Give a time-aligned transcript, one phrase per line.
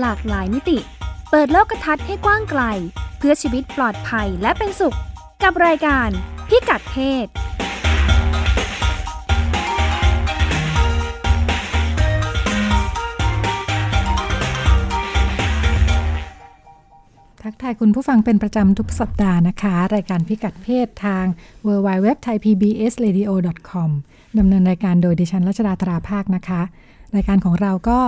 [0.00, 0.78] หลากหลายมิติ
[1.30, 2.62] เปิดโลกทัศน์ให้กว้างไกล
[3.18, 4.96] เพื่อชีวิตปลอดภัยและเป็นสุข
[5.42, 6.08] กับรายการ
[6.48, 7.26] พิกัดเพศ
[17.44, 21.24] ทักทายคุณผู้ฟังเป็นประจำทุกสัปดาห์นะคะ รายการพิกัดเพศทาง
[21.66, 23.30] w w w t h a i p b s r a d i o
[23.70, 23.90] c o m
[24.38, 26.62] ดำเนินรายการโดยดิฉันรัชดาตราภาคนะคะ
[27.14, 28.00] รายการของเราก็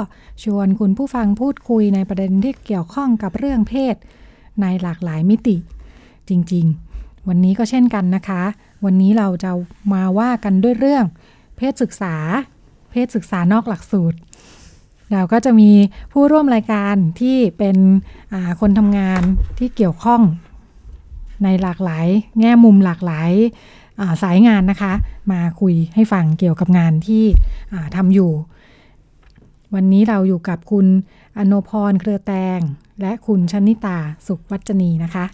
[0.43, 3.95] ชวนคุณผู้ฟังพูดคุยในประเด็นที่เกี่ยวข้องกับเรื่องเพศ
[4.61, 5.57] ในหลากหลายมิติ
[6.29, 6.67] จริง
[6.97, 8.43] ๆ วันนี้ก็เช่นกันนะคะ
[8.85, 9.51] วันนี้เราจะ
[9.93, 11.05] มาว่ากันด้วยเรื่อง
[11.57, 12.17] เพศศึกษา
[12.91, 14.19] เพศศึกษานอกหลักสูตร
[15.13, 15.71] เราก็จะมี
[16.13, 17.77] ผู้ร่วมรายการที่เป็น
[18.61, 19.23] คนทำงาน
[19.59, 20.23] ที่เกี่ยวข้อง
[21.45, 22.07] ในหลากหลาย
[22.41, 23.33] แง่มุมหลากหลาย
[24.23, 24.93] สายงานนะคะ
[25.33, 27.25] มาคุยให้ฟังเกี่ยวกับงานที่
[27.97, 28.31] ทำอยู่
[29.75, 30.87] วันนี้เราอยู่กับคุณ
[31.39, 32.61] อนพรเครือแตง
[33.01, 35.25] และคุณชนิตาสุขวัจนีนะคะ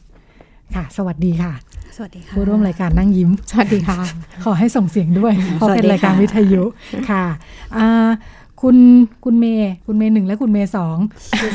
[0.74, 1.52] ค่ะ สวัสดีค่ะ
[1.96, 3.98] สวัสดีค่ะ ผู้ร่วมรายการนั่งยิ้ม สวัสดีค่ะ
[4.44, 6.62] ขอให้ส่งเสียงด้วย เพราะเป็นรายการวิทยุ
[7.10, 7.24] ค่ะ
[8.62, 8.76] คุณ
[9.24, 10.96] คุณเมย์คุณเมย์หนึ่งและคุณเมย์สอง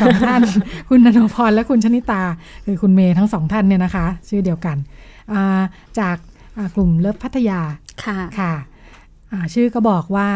[0.02, 0.42] สองท่าน
[0.90, 2.22] คุณนนพรและคุณชนิตา
[2.66, 4.78] คือคุณเมย์ทั้งสองท่านเนี่ยนะคะ ชื่อเดียวกัน
[6.00, 6.18] จาก
[6.76, 7.62] กลุ่มเลิฟพัทยา
[8.06, 8.54] ค่ะค่ะ
[9.54, 10.30] ชื่อก็บอกว่า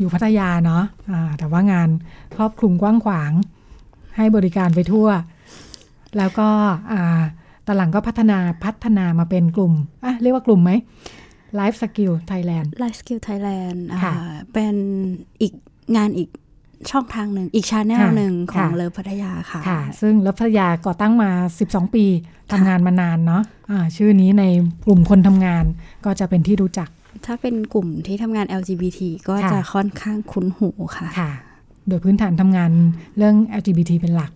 [0.00, 1.88] อยู่พัทยาเนาะะแต่ว่างาน
[2.36, 3.32] ครอบคลุมกว้างขวาง
[4.16, 5.08] ให้บริการไปทั่ว
[6.16, 6.48] แล้วก็
[7.66, 9.72] ตอนหลังก็พัฒนาพัฒนามาเป็นกลุ่ม
[10.04, 10.70] อะเรียกว่ากลุ่มไหม
[11.60, 13.78] Life Skill Thailand Life Skill Thailand
[14.52, 14.74] เป็น
[15.40, 15.52] อีก
[15.96, 16.28] งานอีก
[16.90, 21.30] ช่องทางหนึ่งอีก channel หนึ่งของ Love พัทยาค่ะค่ะ ซึ่ง Love พัทยาก่อตั้งมา
[21.64, 22.04] 12 ปี
[22.52, 24.44] ทำงานมานานเนาะะชื่อนี้ใน
[24.86, 25.64] กลุ่มคนทำงาน
[26.04, 26.88] ก็จะเป็นที่รู้จัก
[27.24, 31.30] ถ้าเป็นกลุ่มที่ทำงาน LGBT ก็จะค่อนข้างคุ้นหูค่ะค่ะ
[31.88, 32.70] โดยพื้นฐานทำงาน
[33.16, 34.32] เรื่อง LGBT เป็นหลัก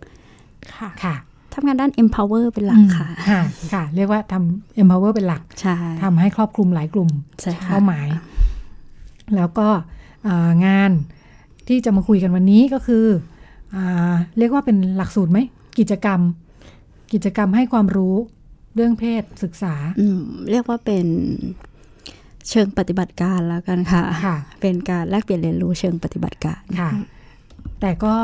[0.76, 1.14] ค่ะค่ะ
[1.54, 3.40] ทำงานด้าน empower เป็นหลักค่ะ ค่ะ
[3.72, 7.10] ค่ะ เรียกว่าทำ empower เป็นหลักใช่ทำให้ครอบคลุมหลายกลุ่ม
[7.70, 8.08] เป้าหมาย
[9.36, 9.68] แล้วก็
[10.66, 10.90] งาน
[11.68, 13.06] ที่จะมาคุยกันวันนี้ก็คือ
[13.74, 13.76] อ
[14.38, 15.38] เรียกว่าเป็นหลักสูตรไหม
[15.78, 16.20] กิจกรรม
[17.12, 18.16] กิจกรรมให้ความรู้
[18.74, 19.74] เรื่องเพศศึกษา
[20.50, 21.06] เรียกว่าเป็น
[22.50, 26.90] เชิงปฏิบัติการแล้วกันค่ะค่ะเป็นการแลกเปลี่ยนเรียนรู้เชิงปฏิบัติการค่ะ
[27.80, 28.14] แต่ก็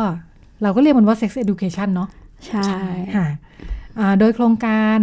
[0.63, 2.09] เราก็เรียกมันว่า sex education เนาะ
[2.47, 2.69] ใช่
[3.17, 3.27] ค่ะ
[4.19, 4.99] โดยโครงการ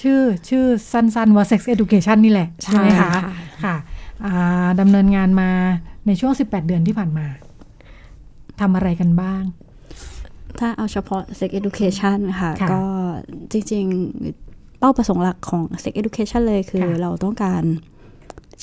[0.00, 3.10] ชื่อชื่อสั้นๆว่า sex education นี่แหละ ใช่ไหมคะ
[3.64, 3.76] ค่ะ
[4.80, 5.50] ดำเนินงานมา
[6.06, 7.26] ในช่วง 18 เดือนที่ผ่านมา
[8.60, 9.42] ทำอะไรกันบ้าง
[10.58, 12.82] ถ้าเอาเฉพาะ sex education ค่ะ ก็
[13.52, 14.47] จริงๆ
[14.78, 17.62] เป้าประสงค์หลักของ sex education เลยคือเราต้องการ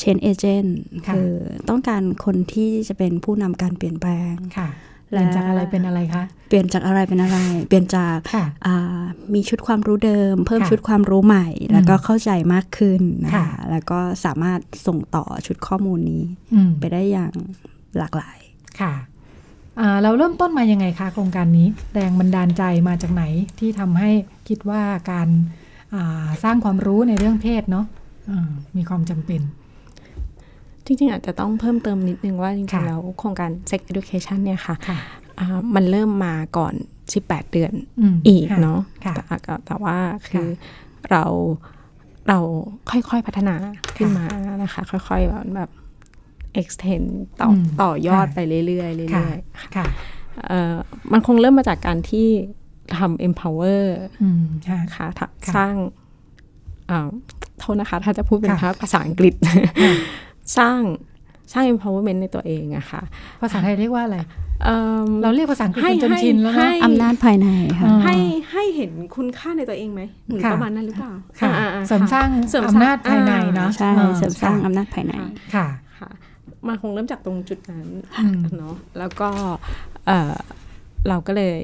[0.02, 0.70] change agent
[1.08, 1.30] คือ
[1.70, 4.34] ต้องการคนที่จะเป็นผู้นำการเปลี่ยนแปลง
[5.10, 7.38] เปลี่ยนจากอะไรเป็นอะไรคะ เปลี่ยนจากอะไรเป็นอะไร
[7.68, 8.18] เปลี่ยนจาก
[9.34, 16.24] มีชุดความรู้เดิม เพิ่มชุดความรู้ใหม่ แล้วก็เข้าใจมากขึ้นนะคะแล้วก็สามารถส่งต่อชุดข้อมูลนี้
[16.80, 17.34] ไปได้อย่าง
[17.98, 18.38] หลากหลาย
[18.80, 18.94] ค่ะ
[20.04, 23.24] เราเริ่มต้นมายังไงคะโครงการนี้ แรงบันดาลใจมาจากไหน
[23.60, 24.10] ที่ทำให้
[24.48, 25.28] คิดว่าการ
[26.44, 27.86] สร้างความรู้ในเรื่องเพศเนาะ
[28.78, 29.42] มีความจำเป็น
[30.86, 34.76] จริง ๆ อาจจะต้องเพิ่มเติมนิดนึงว่าจริง ๆ แล้วโครงการ Sex Education เนี่ยค่ะ
[35.76, 36.74] มันเริ่มมาก่อน
[37.14, 37.74] 18 เดือน
[38.28, 38.80] อีกเนาะ
[39.66, 39.98] แต่ว่า
[40.30, 40.48] คือ
[41.12, 41.24] เรา
[42.30, 42.40] เรา
[42.90, 43.56] ค่อยๆพัฒนา
[43.98, 44.26] ขึ้นมา
[44.64, 45.70] นะคะ ค่อยๆแบบแบบ
[46.62, 47.08] extend
[47.42, 47.50] ต่อ
[47.82, 49.86] ต่อยอดไปเรื่อยๆเรื่อยๆค่ะ
[51.12, 52.28] มันคงเริ่มมาจากการที่
[52.98, 53.84] ทำ empower
[54.96, 55.08] ค่ะ
[55.56, 55.74] สร้าง
[57.60, 59.34] โทษนะคะ ถ้าจะพูดเป็นภาษาอังกฤษ
[60.58, 60.82] สร้าง
[61.54, 63.02] สร้าง empowerment ในตัวเองอะค่ะ
[63.42, 64.18] ภาษาไทยเรียกว่าอะไร
[65.22, 67.48] เราเรียกภาษาอังกฤษจนชินแล้วนะอำนาจภายใน
[67.80, 68.16] ค่ะ ให้
[68.52, 71.52] ให้เห็นคุณค่าในตัวเองไหมหรือประมาณนั้นหรือเปล่าค่ะ
[71.88, 72.28] เสริมสร้าง
[72.68, 75.14] อำนาจภายในเนาะใช่เสริมสร้างอำนาจภายใน
[75.56, 75.68] ค่ะ
[76.00, 76.10] ค่ะ
[76.68, 77.88] มันคงเริ่มจากตรงจุดนั้น
[78.58, 79.30] เนาะแล้วก็
[81.10, 81.62] เราก็เลย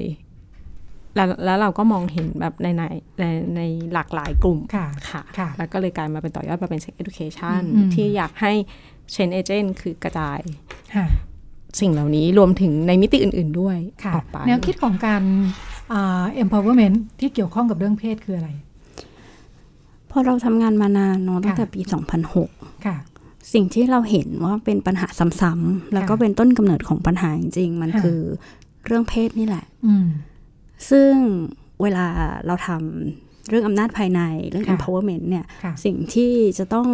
[1.16, 2.82] แล้วแล้วเราก็มองเห็นแบบในใน
[3.20, 3.24] ใน
[3.56, 3.60] ใน
[3.92, 4.86] หลากหลายกลุ่มค่ะ
[5.38, 7.60] ค่ะแล้วก็เลยกลายมาเป็นต่อยอดมาเป็น sex education
[7.94, 8.52] ที่อยากให้
[9.14, 10.40] change agent คือกระจาย
[11.80, 13.78] สิ่งเหล่านี้รวมถึงในมิติอื่น ๆด้วย
[14.14, 15.22] ออกไปแนวคิดของการ
[16.42, 18.50] empowerment ที่เกี่ยวข้องกับเรื่องเพศคืออะไร
[20.10, 21.80] พอเราทำงานมานานเนาะตั้งแต่ปี
[22.32, 22.96] 2006 ค่ะ
[23.52, 25.06] สิ่งที่เราเห็นว่าเป็นปัญหา
[25.40, 28.18] ซ้ำๆแล้วก็เป็นต้นกำเนิดของปัญหาจริงๆ มันคือ
[28.86, 29.64] เรื่องเพศนี่แหละ
[30.90, 31.12] ซึ่ง
[31.82, 32.06] เวลา
[32.46, 34.20] เราทำเรื่องอำนาจภายใน
[34.50, 35.46] เรื่อง empowerment เนี่ย
[35.84, 36.88] สิ่งที่จะต้อง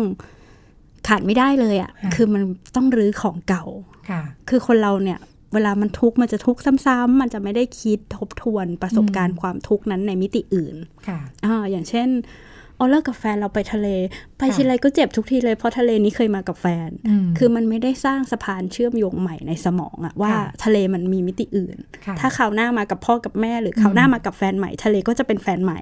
[1.08, 2.43] ขาดไม่ได้เลยอะ่ะ คือมัน
[2.76, 3.64] ต้องรื้อของเก่า
[4.49, 5.19] คือคนเราเนี่ย
[5.55, 10.76] เวลามันทุกข์มันจะทุกข์ซ้ำๆมันจะไม่ได้คิดทบทวนประสบการณ์ความทุกข์นั้นในมิติอื่น
[11.08, 12.08] ค่ะอ่าอย่างเช่น
[12.78, 13.88] อ๋อเลิกกับแฟนเราไปทะเล
[14.38, 16.90] ไปทีไรก็เจ็บทุกทีเลยเพราะทะเลนี้เคยมากับแฟน
[17.38, 20.32] คือมันไม่ได้สร้างสะพานเชื่อมโยงใหม่ในสมองอะว่า
[20.64, 21.76] ทะเลมันมีมิติอื่น
[22.20, 25.80] ถ้าข่าวหน้ามากับพ่อกับแม่ หรือข่าวหน้ามากับแฟนใหม่ ทะเลก็จะเป็นแฟนใหม่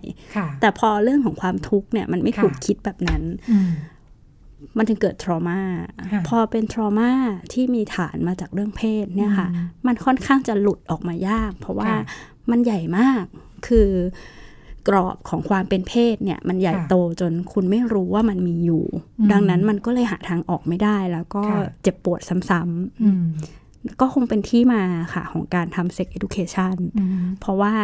[0.61, 3.23] แต่พอเรื่องของความทุกข์เนี่ยมันไม่ถูกคิดแบบนั้น
[4.77, 5.61] มันถึงเกิดทรมา
[6.29, 7.13] พอเป็นทรมา
[7.53, 9.49] ที่มีฐานมาจากเรื่องเพศเนี่ยค่ะ
[9.87, 11.91] มันค่อนข้างจะหลุดออกมายาก เพราะว่า
[12.51, 13.25] มันใหญ่มาก
[13.67, 13.89] คือ
[14.89, 18.85] กรอบของความเป็นเพศเนี่ย มันใหญ่โตจนคุณไม่รู้ว่ามันมีอยู่
[19.33, 21.43] ดังนั้นมันก็เลยหาทางออกไม่ได้แล้วก็
[21.83, 24.83] เจ็บปวดซ้ำๆก็คงเป็นที่มา
[25.15, 26.77] ค่ะของการทำเซ็กซ์เอดูเคชัน
[27.41, 27.75] เพราะว่า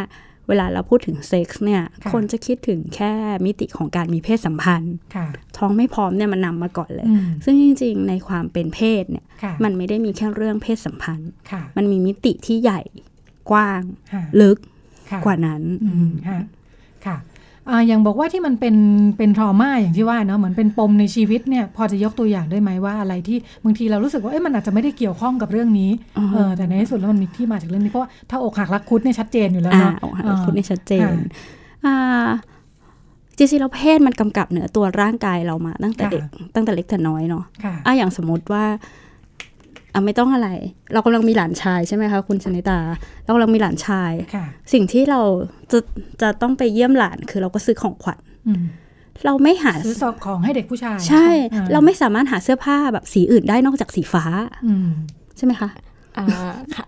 [0.49, 1.82] เวลาเราพูดถึงเซ็กซ์เนี่ย
[2.12, 3.12] คนจะคิดถึงแค่
[3.46, 4.94] มิติของการมีเพศสัมพันธ์
[5.56, 7.06] ท้องไม่พร้อมเนี่ยมันนำมาก่อนเลย
[7.44, 9.25] ซึ่งจริง ๆ ในความเป็นเพศเนี่ย
[9.64, 11.31] มันไม่ได้มีแค่เรื่องเพศสัมพันธ์
[11.76, 12.81] มันมีมิติที่ใหญ่
[13.50, 13.82] กว้าง
[14.40, 14.58] ลึก
[15.25, 15.62] กว่านั้น
[16.28, 16.40] ค่ะ
[17.86, 18.76] อย่างบอกว่าที่มันเป็น
[19.18, 25.90] เป็นทรมาอย่างที่ว่าเนาะเหมือนเป็นปมในชีวิตเนี่ยพอจะยกตัวอย่างได้ไหมว่าอะไรที่บางทีเรารู้สึกว่าเอ้มันอาจจะไม่ได้เกี่ยวข้องกับเรื่องนี้
[26.34, 31.14] เออแต่ในที่สุดแล้วมันมีที่มาจากเรื่องนี้เพราะถ้าอกหักรักคุดเนี่ยชัดเจนอยู่แล้วเนาะอกหักรักคุดเนี่ยชัดเจน
[33.36, 36.22] จริงๆเราเพศมันกำกับเหนือตัวร่างกายเรามาตั้งแต่เด็ก
[36.54, 37.44] ตั้งแต่เล็กแต่น้อยเนาะ
[37.86, 38.64] อะอย่างสมมติว่า
[39.92, 40.48] อะไม่ต้องอะไร
[40.92, 42.78] เรากำลังมีหลานชายใช่ไหมคะคุณชนิตา
[43.24, 44.12] เรากำลังมีหลานชาย
[44.72, 45.20] สิ่งที่เรา
[45.72, 45.78] จะ
[46.22, 48.18] จะต้องไปเยี่ยมหลานคือเราก็ซื้อของขวัญ
[49.26, 51.28] เราไม่หาซื้อสอบของให้เด็กผู้ชาย ใช่
[51.72, 54.24] เราไม่สามารถหาเสื้อผ้าแบบสีอื่นได้นอกจากสีฟ้า
[55.36, 55.70] ใช่ไหมคะ
[56.18, 56.26] อ่า
[56.76, 56.86] ค่ะ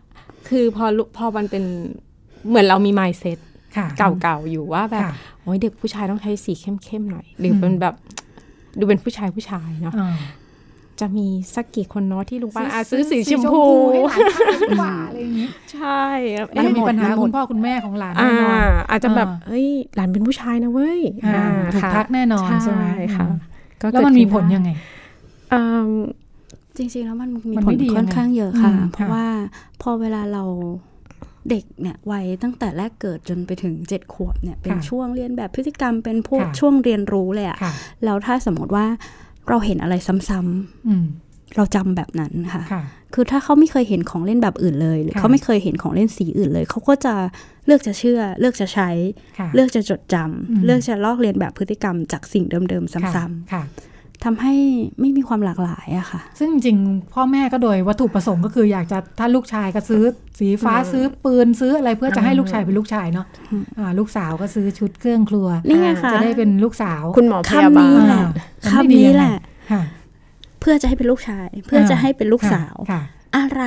[0.49, 0.85] คือพอ
[1.17, 1.65] พอมันเป็น
[2.49, 3.39] เหมือนเรามีไมซ์เซ็ต
[4.23, 5.05] เก่าๆอยู่ว่าแบบ
[5.43, 7.95] โอ้ยเด็กผู้ชายต้องใช้สีเข้มๆหน่อยหรือเป็นแบบ
[8.79, 9.95] ดูเป็นผู้ชายผู้ชายเนาะ
[11.01, 13.63] จะมีสักกี่คนเนาะที่ลุงป้าซื้อสีชมพู
[14.13, 16.05] ให้หลานกว่าอะไรอย่างนี้ใช่
[16.53, 18.57] แล้วมีปัญหาคุณพ่อคุณแม่ของหลานแน่นอน
[18.91, 21.01] อาจจะแบบเฮ้ยหลานเป็นผู้ชายนะเว้ย
[21.75, 22.85] ถูกทักแน่นอนใช่ไหม
[23.17, 23.27] ค่ะ
[23.93, 24.71] แล้วมันมีผลยังไง
[26.77, 29.27] จริงๆแล้วมันมีผลค่อนข้างเยอะค่ะ เพราะว่า
[29.83, 30.45] พอเวลาเรา
[31.51, 37.59] เด็กเนี่ยวัยตั้งแต่แรกเกิดจนไปถึงเจ็ดขวบเนี่ยเป็นช่วงเรียนแบบพฤติกรรมเป็นพวกช่วงเรียนรู้เลยอะ
[38.05, 38.87] แล้วถ้าสมมติว่า
[39.49, 39.95] เราเห็นอะไร
[40.29, 42.63] ซ้ำๆเราจำแบบนั้นค่ะ
[43.15, 47.15] คือถ้าเขาไม่เคยเห็นของเล่นแบบอื่นเลย หรือเขาไม่เคยเห็นของเล่นสีอื่นเลย เขาก็จะ
[47.67, 48.91] เลือกจะเชื่อ เลือกจะใช้
[49.55, 53.53] เลือกจะจดจำเลือกจะลอกเรียนแบบพฤติกรรมจากสิ่งเดิมๆ ซ้ำๆ
[54.25, 54.55] ทำให้
[55.01, 56.79] ไม่มีความหลากหลายอะค่ะ ซึ่งจริง
[57.15, 60.03] พ่อแม่ก็โดยวัตถุประสงค์ก็คืออยากจะถ้าลูกชายก็ซื้อ
[60.39, 63.27] สีฟ้าซื้อปืนซื้ออะไรเพื่อจะให้ลูกชายเป็นลูกชายเนาะ
[63.99, 65.49] ลูกสาวก็ซื้อชุดเครื่องครัว
[66.13, 68.01] จะได้เป็นลูกสาวคุณหมอพยาบาล
[68.71, 69.37] คำนี้แหละ
[70.61, 72.75] เพื่อจะให้เป็นลูกชาย เพื่อจะให้เป็นลูกสาว
[73.37, 73.63] อะไร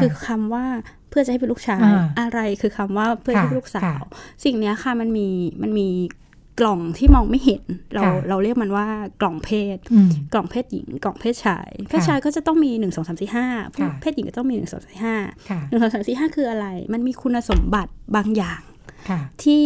[0.00, 0.66] คือคำว่า
[1.10, 1.80] เพื่อจะให้เป็นลูกชาย
[2.20, 4.02] อะไรคือคำว่าเพื่อให้เป็นลูกสาว
[4.44, 5.28] สิ่งนี้ค่ะมันมี
[5.62, 5.88] มันมี
[6.60, 7.62] กล่องที่มองไม่เห็น
[7.94, 8.86] เราเราเรียกมันว่า
[9.20, 9.76] กล่องเพศ
[10.32, 13.46] กล่องเพศหญิง กล่องเพศชาย เพศชายก็จะต้องมีหนึ่งสองสามสี่ห้า
[14.00, 15.16] เพศหญิงก็ต้องมีหนึ่งสองสามสี่ห้า
[15.68, 18.60] หนึ่งสองสามสี่ห้าคืออะไร มันมีคุณสมบัติบางอย่าง
[19.42, 19.64] ที่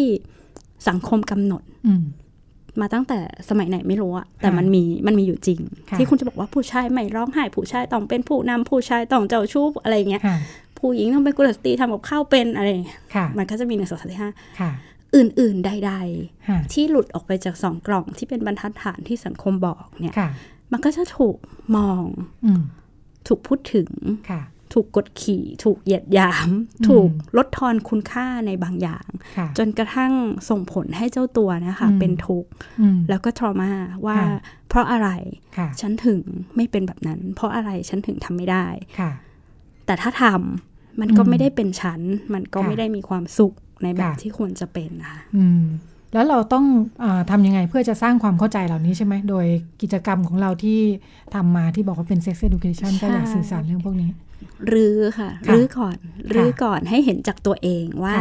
[0.89, 1.63] สังคมกำหนด
[2.81, 5.61] มาตั้งแต่สมัยไหนไม่รู้อะแต่มันมีมันมีอยู่จริง
[5.97, 10.23] ที่คุณจะบอกว่าผู้ชายไม่ร้องไห้ผู้ชายต้องเป็นผู้นำผู้ชายต้องเจ้าชู้อะไรเงี้ย
[10.79, 12.69] ผู้หญิงต้องเป็นกุลสตรีทำกับข้าวเป็นอะไร
[13.39, 14.31] มันก็จะมีหนึ่งสองสามสี่ห้า
[15.17, 15.93] อื่น ๆ ใด
[16.33, 20.15] ๆ ที่หลุดออกไปจากสองกล่องที่เป็นบรรทัดฐานที่สังคมบอกเนี่ย
[20.73, 21.37] มันก็จะถูก
[21.77, 22.05] มอง
[23.27, 23.89] ถูกพูดถึง
[24.73, 26.49] ถูกกดขี่ ถูกเหยียดหยาม
[26.89, 29.07] ถูกลดทอนคุณค่าในบางอย่าง
[29.59, 30.13] จนกระทั่ง
[30.51, 32.51] ส่งผลให้เจ้าตัวนะคะ เป็นทุกข์
[33.09, 33.71] แล้วก็ทรมา
[34.07, 34.19] ว่า
[34.69, 35.09] เพราะอะไร
[35.81, 36.21] ฉันถึง
[36.57, 38.67] ไม่เป็นแบบนั้น เพราะอะไรฉันถึงทำไม่ได้
[39.87, 42.01] แต่ถ้าทำมันก็ไม่ได้เป็นฉัน
[42.35, 45.21] มันก็ไม่ได้มีความสุข ในแบบที่ควรจะเป็นนะคะ
[46.15, 46.65] แล้วเราต้อง
[47.03, 49.47] อทำยังไงเพื่อจะสร้างความเข้าใจเหล่านี้ใช่ไหม โดย
[49.83, 50.81] กิจกรรมของเราที่
[51.35, 54.11] ทำมาที่บอกว่าเป็น sex education ก็อยากสื่อสารเรื่องพวกนี้
[54.73, 55.97] รื้อค่ะรื้อก่อน
[56.35, 58.15] รื้อก่อนให้เห็นจากตัวเองว่า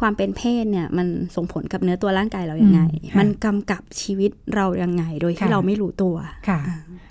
[0.00, 2.80] ความเป็นเพศเนี่ยมันส่งผลกับเนื้อตัวร่างกายเราอย่างไง
[3.18, 6.14] มันกำกับชีวิตเรายังไง โดยที่เราไม่รู้ตัว
[6.48, 6.60] ค่ะ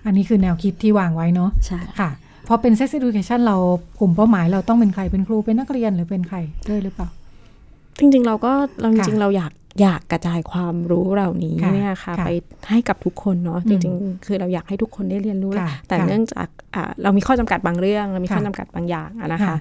[0.06, 2.12] อันนี้คือแนวคิดที่วางไว้เนาะใช่ค่ะ
[2.48, 3.58] พอเป็น sex education เรา
[4.00, 6.38] กลุ่มเป้าหมายเราต้องเป็นใครเป็นครูเป็นนักเรียนหรือเป็นใคร
[6.70, 7.08] ด้วยหรือเปล่า
[8.00, 9.52] จริงๆ เราก็เราจริงๆเราอยาก
[9.82, 12.30] อยากกระจายความรู้เหล่านี้เนี่ยค่ะไป
[12.70, 15.52] ให้กับทุกคนเนาะจริงๆ คือเราอยากให้ทุกคนได้เรียนรู้
[15.88, 16.48] แต่เนื่องจาก
[17.04, 19.56] เรามีข้อจำกัดบางเรื่อง เรามีข้อจำกัดบางอย่างนะคะ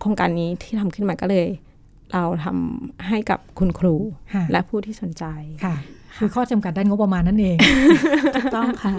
[0.00, 1.46] โครงการนี้ที่ทำขึ้นมาก็เลย
[2.12, 3.94] เราทำให้กับคุณครู
[4.52, 5.24] และผู้ที่สนใจ
[5.64, 5.76] ค่ะ
[6.18, 7.56] คือข้อจำกัดด้านงบประมาณนั่นเอง
[8.36, 8.92] ถูกต้องค่ะ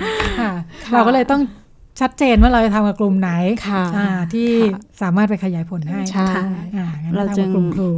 [0.94, 1.42] เราก็เลยต้อง
[2.00, 3.32] ชัดเจนว่าเราจะทำกับกลุ่มไหน
[3.68, 3.84] ค่ะ
[4.34, 4.50] ที่
[5.02, 6.30] สามารถไปขยายผลให้ใช่
[7.18, 7.90] เราจึงกลุ่มครู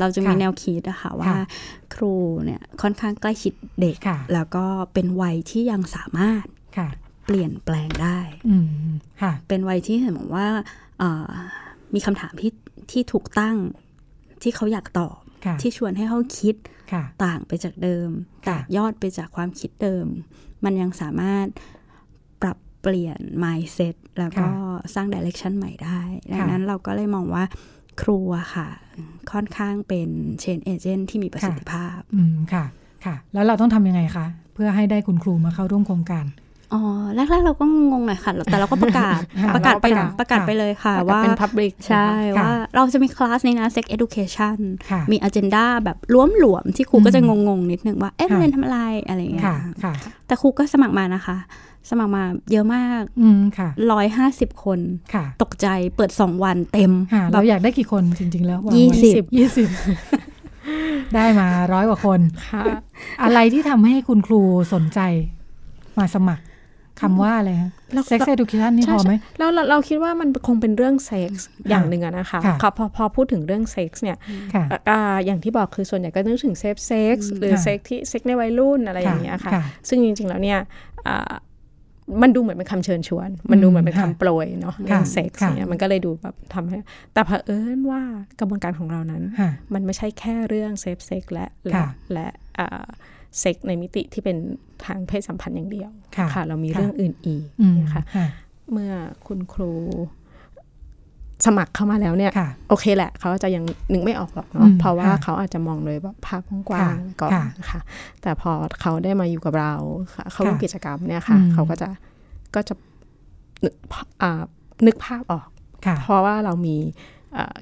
[0.00, 1.34] เราจะมีแนวคิดอะค่ะว่า
[1.94, 3.96] ครูเนี่ยค่อนข้างใกล้ชิดเด็ก
[4.34, 6.44] แล้วก็เป็นวัยที่ยังสามารถ
[7.26, 8.18] เปลี่ยนแปลงได้
[9.48, 10.48] เป็นวัยที่เห็นบอกว่า
[11.94, 12.52] มีคำถามที่
[12.90, 13.56] ที่ถูกตั้ง
[14.42, 15.16] ที่เขาอยากตอบ
[15.60, 16.54] ที่ชวนให้เขาคิด
[17.24, 18.08] ต่างไปจากเดิม
[18.44, 20.06] แตกยอดไปจากความคิดเดิม
[20.64, 21.81] มันยังสามารถปรับ
[22.82, 24.46] เปลี่ยน mindset แล้วก็
[24.94, 26.00] สร้าง direction ใหม่ได้
[26.32, 27.44] ดังนั้นเราก็เลยมองว่า
[28.02, 28.18] ครู
[28.54, 28.68] ค่ะ
[29.32, 30.08] ค่อนข้างเป็น
[30.42, 32.64] change agent ที่มีประสิทธิภาพอืมค่ะ
[33.04, 36.26] ค่ะ แล้วเราต้องทำยังไงคะ เพื่อให้ได้คุณครูมาเข้าร่วมโครงการ
[36.74, 36.82] อ๋อ
[37.14, 39.20] แรกๆเราก็งงหน่อยค่ะ แต่เราก็ประกาศ
[39.54, 39.86] ประกาศไป
[40.20, 42.08] ประกาศไปเลยค่ะ ว่าเป็น Public ใช่
[42.40, 44.56] ว่าเราจะมีคลาสนี้นะ Sex Education
[45.10, 49.46] มี agenda แบบล้มหลวมที่ครูก็จะงงๆ นิดนึงว่า เอ๊ะเรียนทำอะไรอะไรอย่างเงี้ย
[50.26, 51.36] แต่ครูก็สมัครมานะคะ
[51.90, 53.02] สมัครมาเยอะมาก
[53.92, 54.78] ร้อยห้าสิบคน
[55.42, 56.92] ตกใจเปิดสองวันเต็ม
[57.32, 59.68] เราอยากได้กี่คนจริง ๆ แล้วยี่สิบยี่สิบ
[61.14, 62.20] ได้มาร้อยกว่าคน
[63.22, 64.40] อะไรที่ทำให้คุณครู
[64.74, 65.00] สนใจ
[65.98, 66.44] มาสมัคร
[67.00, 67.70] คำว่าอะไรคะ
[68.08, 72.40] เซ็กซ์เอดูเคชันนี่พอไหมเราเราคิดว่ามันคงเป็นเรื่องเซ็กซ์อย่างหนึ่งอะนะคะ
[72.78, 74.18] พอพอพูดถึงเรื่องเซ็กซ์เนี่ย
[75.26, 79.52] อย่างที่บอกคือส่วนใหญ่ก็นึกถึง safe sex หรือเซ็กที่เซ็กในวัยรุ่นอะไรอย่างเงี้ยค่ะ
[79.88, 80.58] ซึ่งจริง ๆ แล้วเนี่ย
[82.22, 86.76] มันดูเหมือนเป็นคำเชิญชวน มันดูเหมือนเป็นคำโปรยเนาะเรื่องเซ็กซ์เนี่ยมันก็เลยดูแบบทำให้
[87.12, 88.02] แต่เผอิญว่า
[88.40, 89.22] กระบวนการของเรานั้น
[89.74, 91.82] มันไม่ใช่แค่เรื่อง safe sex และและ
[92.12, 92.28] และ
[93.40, 94.36] เซ็กในมิติที่เป็น
[94.84, 95.90] ทางเพศสัมพันธ์อย่างเดียว
[96.34, 97.46] ค่ะ เรามีเรื่องอื่นอีก
[97.80, 98.02] นะคะ
[98.72, 98.92] เมื่อ
[99.26, 99.72] คุณครู
[101.46, 102.32] สมัครเข้ามาแล้วเนี่ย
[102.68, 107.80] โอเคแหละเขาจะยังนึกไม่ออกหรอกเนาะเพราะว่าเขาอาจจะมองเลยแบบภาพกว้างก่อนนะคะ
[108.22, 109.74] แต่พอเขาได้มาอยู่กับเรา
[110.32, 111.88] เขาร่วมกิจกรรมเนี่ยค่ะ เขาก็จะ
[112.54, 112.74] ก็จะ
[114.86, 115.48] นึกภาพออก
[116.02, 116.76] เพราะว่าเรามี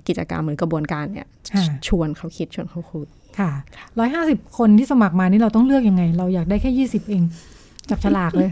[0.09, 1.27] กิจกรรมหรือกระบวนการเนี่ย
[1.87, 3.07] ชวนเขาคิดชวนเขาคุย
[3.39, 3.51] ค่ะ
[3.99, 7.23] ร้อยห้าสิบคนที่สมัครมานี่เราต้องเลือกยังไง เราอยากได้แค่ยี่สิบเอง
[7.91, 8.51] จับฉลากเลย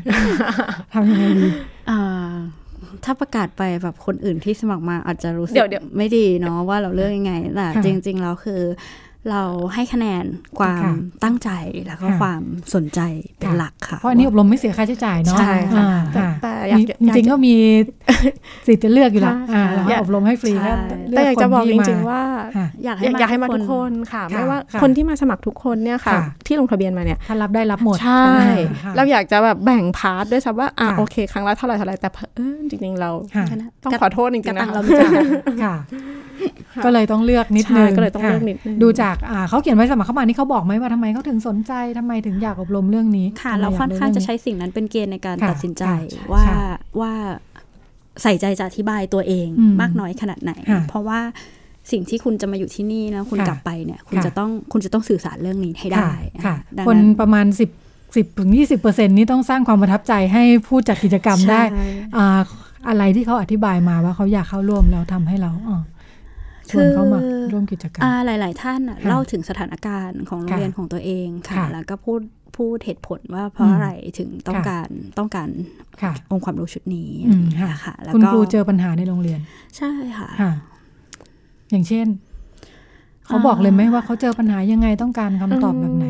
[0.92, 1.48] ทำยังไงดี
[3.04, 5.56] ถ้าประกาศไปแบบคนอื่นที่สมัครมาอาจจะรู้สึก
[5.96, 8.60] ไม่ดีเนาะว่าเราเลือกยังไงแต่จริง ๆ แล้วคือ
[9.30, 9.42] เรา
[9.74, 10.24] ให้คะแนน
[10.58, 10.82] ความ
[11.24, 11.50] ตั้งใจ
[11.86, 12.42] แล้วก็ความ
[12.74, 13.00] สนใจ
[13.38, 15.54] เป็นหลักค่ะ เพราะอันนี้อบรมไม่เสียค่าใช้จ่ายเนาะใช่
[16.42, 16.52] แต่
[17.02, 17.54] จริงๆก็มี
[18.66, 19.36] สิทธิ์จะเลือกอยู่แล้ว
[20.00, 20.52] อบรมให้ฟรี
[21.10, 22.22] แต่อยากจะบอกจริงๆว่า
[22.84, 28.26] อยากให้มาทุกคนค่ะไม่ว่าคนที่มาสมัครทุกคนเนี่ยค่ะ ที่ลงทะเบียนมาเนี่ยถ้ารับได้รับหมดใช่
[28.96, 33.10] เราอยากจะแบบแบ่งพาร์ทด้วยซ้ำว่าอะโอเค ครั้งละเท่าไหร่เท่าไหร่แต่เออจริง ๆ เรา
[33.84, 34.80] ต้องขอโทษจริงๆนะเรา
[35.64, 35.76] ค่ะ
[36.84, 39.16] ก็เลยต้องเลือกนิดนึงก็เลยต้องเลือกนิดนึงดูจาก
[39.48, 45.84] เขาเขียนไว้สมัครเข้ามานี่เขาบอกไหมว่าทำไมเขาถึงสนใจทำไมถึงอยากอบรมเรื่องนี้ค่ะ เราค่อนข้างจะใช้สิ่งนั้นเป็นเกณฑ์ในการตัดสินใจ
[46.32, 46.44] ว่า
[47.00, 47.12] ว่า
[48.22, 49.48] ใส่ใจจะอธิบายตัวเอง
[49.80, 50.52] มากน้อยขนาดไหน
[50.88, 51.20] เพราะว่า
[51.90, 56.10] สิ่งที่คุณจะมาอยู่ที่นี่แล้วคุณกลับไปเนี่ย คุณจะต้องคุณจะต้องสื่อสารเรื่องนี้ให้ได้
[56.88, 57.70] คนประมาณสิบ
[58.16, 61.62] สิบถึงยี่สิบเปอร์เซ็นนี้ต้องสร้างความประทับใจให้ผู้จัดกิจกรรมได้
[62.88, 65.52] อะไรที่เขาอธิบายมาว่าเขาอยากเข้าร่วมแล้วทำให้เรา
[66.70, 67.20] ชวนเขามา
[67.52, 72.20] ร่วมกิจกรรมหลาย ๆ ท่านเล่าถึงสถานการณ์ของโรงเรียนของตัวเองค่ะ แล้วก็พูด
[72.56, 75.48] พูดเหตุผลว่าเพราะอะไรถึงต้องการต้องการ
[76.30, 77.10] องค์ความรู้ชุดนี้
[77.84, 79.40] ค่ะแล้วคุณครูเจอปัญหาในโรงเรียน
[79.76, 80.28] ใช่ค่ะ
[81.70, 82.06] อย่างเช่น
[83.26, 86.06] เขาบอกเลยไหมว่าเขาเจอปัญหายังไงต้องการคำตอบแบบไหน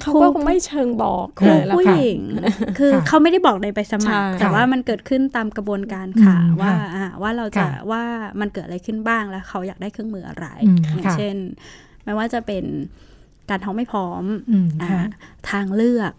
[0.00, 2.20] เขาก็คงไม่เชิงบอกครูผู้หญิง
[2.78, 6.72] คือเขาไม่ได้บอกในใบสมัคร แต่ว่ามันเกิดขึ้นตามกระบวนการค่ะว่า
[7.22, 8.02] ว่าเราจะว่า
[8.40, 10.46] มันเกิดอะไรขึ้นบ้างแล้วเขาอยากได้เครื่องมืออะไร
[10.94, 11.36] อย่างเช่น
[12.04, 12.64] ไม่ว่าจะเป็น
[13.50, 14.24] การท้องไม่พร้อม
[15.50, 16.12] ทางเลือก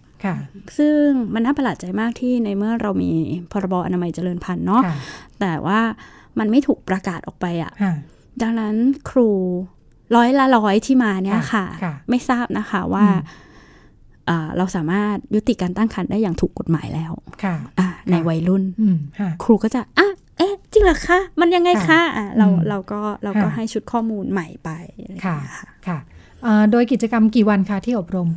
[0.77, 1.00] ซึ่ง
[1.34, 3.12] มันน่าประหลาดใจมากที่ในเมื่อเรามี
[3.51, 4.84] พรบอนามัยเจริญพันธุ์เนาะ
[5.39, 5.79] แต่ว่า
[6.39, 7.72] มันไม่ถูกประกาศออกไปอะ
[8.41, 8.75] ดังนั้น
[9.10, 9.29] ครู
[10.15, 11.65] ร้อยละร้อยที่มาเนี่ยค่ะ
[12.10, 13.05] ไม่ทราบนะคะว่า
[14.58, 17.12] เราสามารถยุติการตั้งครรภ์ได้อย่างถูกกฎหมายแล้ว
[18.12, 18.63] ในวัยรุ่น
[19.44, 24.70] ครูก็จะอะเอ๊ะ จริงเหรอคะ มันยังไงคะอะเราเราก็เราก็ให้ชุดข้อมูลใหม่ไป
[25.25, 25.38] ค่ะ
[25.88, 26.00] ค่ะ
[26.72, 28.29] โดยกิจกรรมกี่วันคะที่อบรม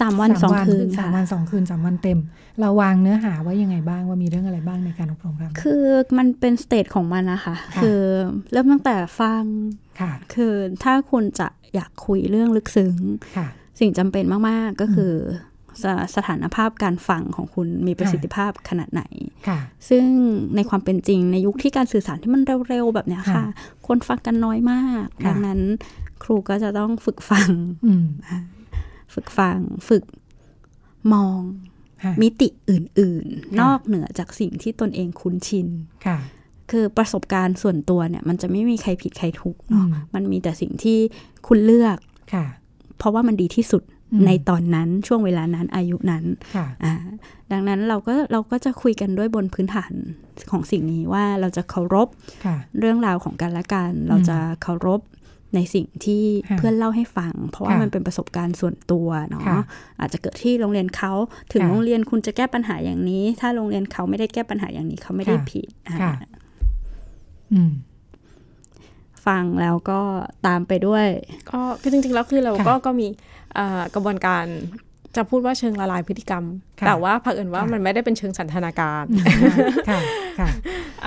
[0.00, 2.20] สามวันสองคืนสามวันสองคืนสามวันเต็ม
[2.60, 5.84] เราวางเนื้อหาไว้ยังไงบ้างว่ามีเรื่องอะไรบ้างในการอบรมครับคือ
[6.18, 8.00] มันเป็นสเตจของมันนะคะคือ
[8.52, 9.42] เริ่มตั้งแต่ฟัง
[10.34, 12.96] คือถ้าคุณจะอยากคุยเรื่องลึกซึ้ง
[13.80, 15.12] สิ่งจำเป็นมาก ๆ ก็คือ
[15.82, 15.84] ส
[16.16, 19.02] สถานภาพการฟังของคุณมีประสิทธิภาพขนาดไหน
[19.88, 20.04] ซึ่ง
[20.56, 23.44] ในความเป็นจริงในยุคที่การสื่อสารที่มันเร็ว ๆ แบบนี้ค่ะ
[23.86, 25.60] คนฟังกันน้อยมาก ดังนั้น
[26.22, 27.50] ครูก็จะต้องฝึกฟัง
[29.14, 30.04] ฝึกฟัง ฝึก
[31.12, 31.40] มอง
[32.22, 35.68] มิติอื่น ๆ นอกเหนือจากสิ่งที่ตนเองคุ้นชิน
[36.06, 36.18] ค่ะ
[36.70, 40.98] คือประสบการณ์ส่วนตัวเนี่ย มันจะไม่มีใครผิดใครถูกเนาะ มันมีแต่สิ่งที่
[41.46, 41.98] คุณเลือก
[42.34, 42.46] ค่ะ
[43.04, 43.82] เพราะว่ามันดีที่สุด
[44.26, 46.24] ในตอนนั้นช่วงเวลานั้นอายุนั้น
[46.84, 46.92] อ่า
[47.52, 49.92] ดังนั้นเราก็เราก็จะคุยกันด้วยบนพื้นฐาน
[50.50, 52.08] ของสิ่งนี้ว่าเราจะเคารพ
[52.78, 55.00] เรื่องราวของกันและกัน เราจะเคารพ
[55.54, 56.24] ในสิ่งที่
[56.58, 59.62] เพื่อนเล่าให้ฟัง เพราะว่ามันเป็นประสบการณ์ส่วนตัวเนาะ
[60.00, 61.12] อาจจะเกิดที่โรงเรียนเขา
[61.52, 65.68] ถึงโรงเรียนคุณจะแก้ปัญหาอย่างนี้ ถ้าโรงเรียนเขาไม่ได้แก้ปัญหาอย่างนี้เขาไม่ได้ผิด
[69.26, 70.00] ฟังแล้วก็
[70.46, 71.06] ตามไปด้วย
[71.50, 73.06] ก็คือจริงๆแล้วคือเราก็ก็มี
[73.94, 74.44] กระบวนการ
[75.16, 76.44] จะพูดว่าเชิงละลายพฤติกรรม
[76.86, 79.04] แต่ว่าเผอิญว่ามันไม่ได้เป็นเชิงสันทนาการ
[79.88, 80.00] ค่ะ
[80.38, 80.48] ค่ะ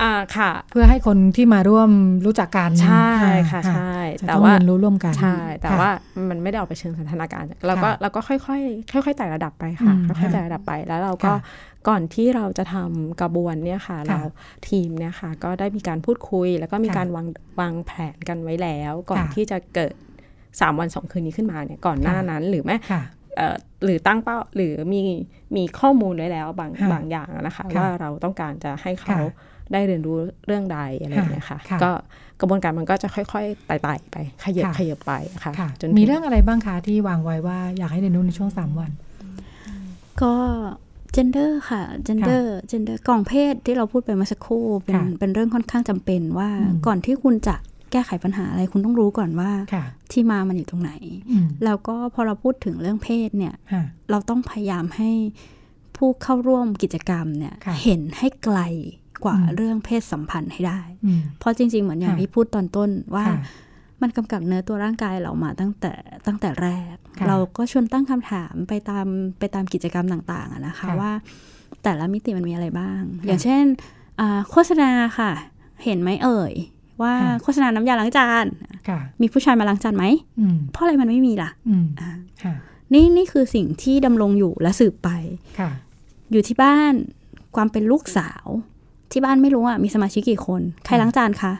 [0.00, 1.90] อ่าค่ะ เพื่อให้คนที่มาร่วม
[2.26, 3.12] รู้จักกันใช่
[3.50, 3.94] ค่ะใช่
[4.26, 5.90] แต่ว่าเรียนรู้ร่วมกันใช่ แต่ว่า
[6.28, 11.32] มันไม่ได้ออกไปเชิงสันทนาการเราก็เราก็ค่อยๆค่อยๆไต่ระดับไปค่ะค่อยๆไต่ระดับไปแล้วเราก็
[11.88, 14.18] ก่อนที่เราจะทำกระบวนเนี่ยค่ะ เรา
[14.68, 17.26] ทีมเนี่ยค่ะ ก็ได้มีการพูดคุย แล้วก็มีการวาง
[17.60, 19.94] วางแผนกันไว้แล้ว ก่อนที่จะเกิด
[20.60, 22.76] สามวันสองคืนนี้ขึ้นมาเนี่ยก่อนหน้านั้นหรือแม้
[23.84, 25.02] หรือตั้งเป้าหรือมี
[25.56, 29.18] มีข้อมูลไว้แล้วบางบางอย่างนะคะ ว่าเราต้องการจะให้เขา
[29.72, 30.16] ได้เรียนรู้
[30.46, 31.90] เรื่องใดอะไรอย่างเงี้ยค่ะ ก็
[32.40, 35.12] กระบวนการมันก็จะค่อยๆไต่ๆไปขยับขยับไป
[35.44, 38.70] ค่ะจนมีเรื่องอะไรบ้างคะที่วางไว้ว่าอยากให้เรียนรู้ในช่วงสาม
[41.16, 46.48] วันก็ gender ค่ะ gender gender กล่องเพศที่เราพูดไปเมื่อสักครู่เป็นเป็นเรื่องค่อนข้างจำเป็นว่า
[46.86, 47.56] ก่อนที่คุณจะ
[47.92, 49.50] แก้ไขปัญหาอะไรคุณต้องรู้ก่อนว่า
[50.12, 50.92] ที่มามันอยู่ตรงไหน
[51.64, 53.54] แล้วก็พอเราพูดถึงเรื่องเพศเนี่ย
[54.10, 55.10] เราต้องพยายามให้
[55.96, 58.58] ผู้เข้าร่วมกิจกรรมเนี่ยเห็นให้ไกล
[59.24, 60.80] กว่าเรื่องเพศสัมพันธ์ให้ได้
[61.38, 63.24] เพราะจริง ๆ เหมือนอย่างที่พูดตอนต้นว่า
[64.02, 65.92] มันกำกับเนื้อตัวร่างกายเรามาตั้งแต่
[66.26, 66.94] ตั้งแต่แรก
[67.28, 69.06] เราก็ชวนตั้งคำถามไปตาม
[69.38, 71.12] ไปตามกิจกรรมต่างๆนะคะว่า
[71.82, 73.64] แต่ละมิติมันมีอะไรบ้าง อย่างเช่น
[74.50, 75.30] โฆษณาค่ะ
[75.84, 76.54] เห็นไหมเอ่ย
[77.02, 78.44] ว่าโฆษณาน้ำยาล้างจาน
[79.20, 80.04] มีผู้ชายมาล้างจานไหม
[80.72, 81.50] เพราะอะไรมันไม่มีล่ะ
[82.94, 85.08] นี่นี่คือสิ่งที่ดำรงอยู่และสืบไป
[86.32, 86.92] อยู่ที่บ้าน
[87.56, 88.46] ความเป็นลูกสาว
[89.12, 91.52] ที่บ้านไม่รู้อะมีสมาชิกกี่คน ใครล้างจานคะ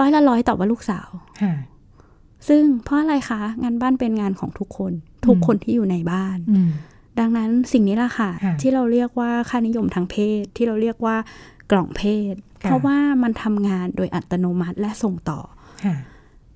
[0.00, 1.08] ร้อยละร้อยตอบว่าลูกสาว
[2.48, 4.92] ซึ่งเพราะอะไรคะ งานบ้านเป็นงานของทุกคน
[5.26, 6.38] ทุกคนที่อยู่ในบ้าน
[7.18, 11.16] ดังนั้นสิ่งนี้ล่ะค่ะ ที่เราเรียกว่าค่านิยมทางเพศ ที่เราเรียกว่า
[11.70, 15.40] กล่องเพศ เพราะว่ามันทำงานโดยอัตโนมัติและส่งต่อ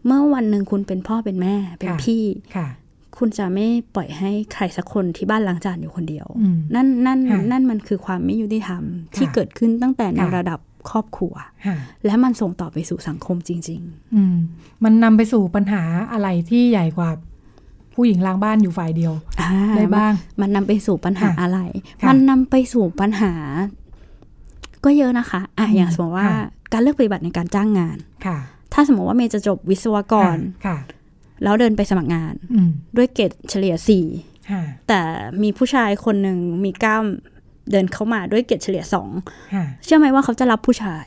[0.07, 2.23] เมื่อวันหนึ่งคุณเป็นพ่อเป็นแม่เป็นพี่
[3.19, 6.27] คุณจะไม่ปล่อยให้ใครสักคนที่บ้านล้างจานอยู่คนเดียว
[6.75, 7.19] นั่นนั่น
[7.53, 8.83] นั่นมันคือความไม่ยุติธรรม
[9.17, 10.59] ที่เกิดขึ้นตั้งแต่ในระดับ
[10.91, 11.35] ครอบครัว
[12.07, 14.23] และมันส่งต่อไปสู่สังคมจริง ๆ อื
[14.85, 17.11] มันนำไปสู่ปัญหาอะไรที่ใหญ่กว่า
[17.95, 19.13] ผู้หญิงล้างบ้านอยู่ฝ่ายเดียว
[19.77, 21.61] ได้บ้าง มันนำไปสู่ปัญหาอะไร
[22.09, 23.33] มันนำไปสู่ปัญหา
[24.85, 26.29] ก็เยอะนะคะอะอย่างสมมติว่า
[26.73, 28.39] การเลือกปฏิบัติในการจ้างงานค่ะ
[28.73, 30.77] ถ้าสมมติว่าเมย์จะจบวิศวกรค่ะ
[31.43, 32.35] แล้วเดินไปสมัครงาน
[32.97, 34.07] ด้วยเกรดเฉลี่ยสี่
[34.89, 35.01] แต่
[35.43, 37.05] มีผู้ชายคนหนึ่งมีกล้าม
[37.71, 39.09] เดินเข้ามาด้วยเกรดเฉลี่ยสอง
[39.85, 41.07] เชื่อไหมว่าเขาจะรับผู้ชาย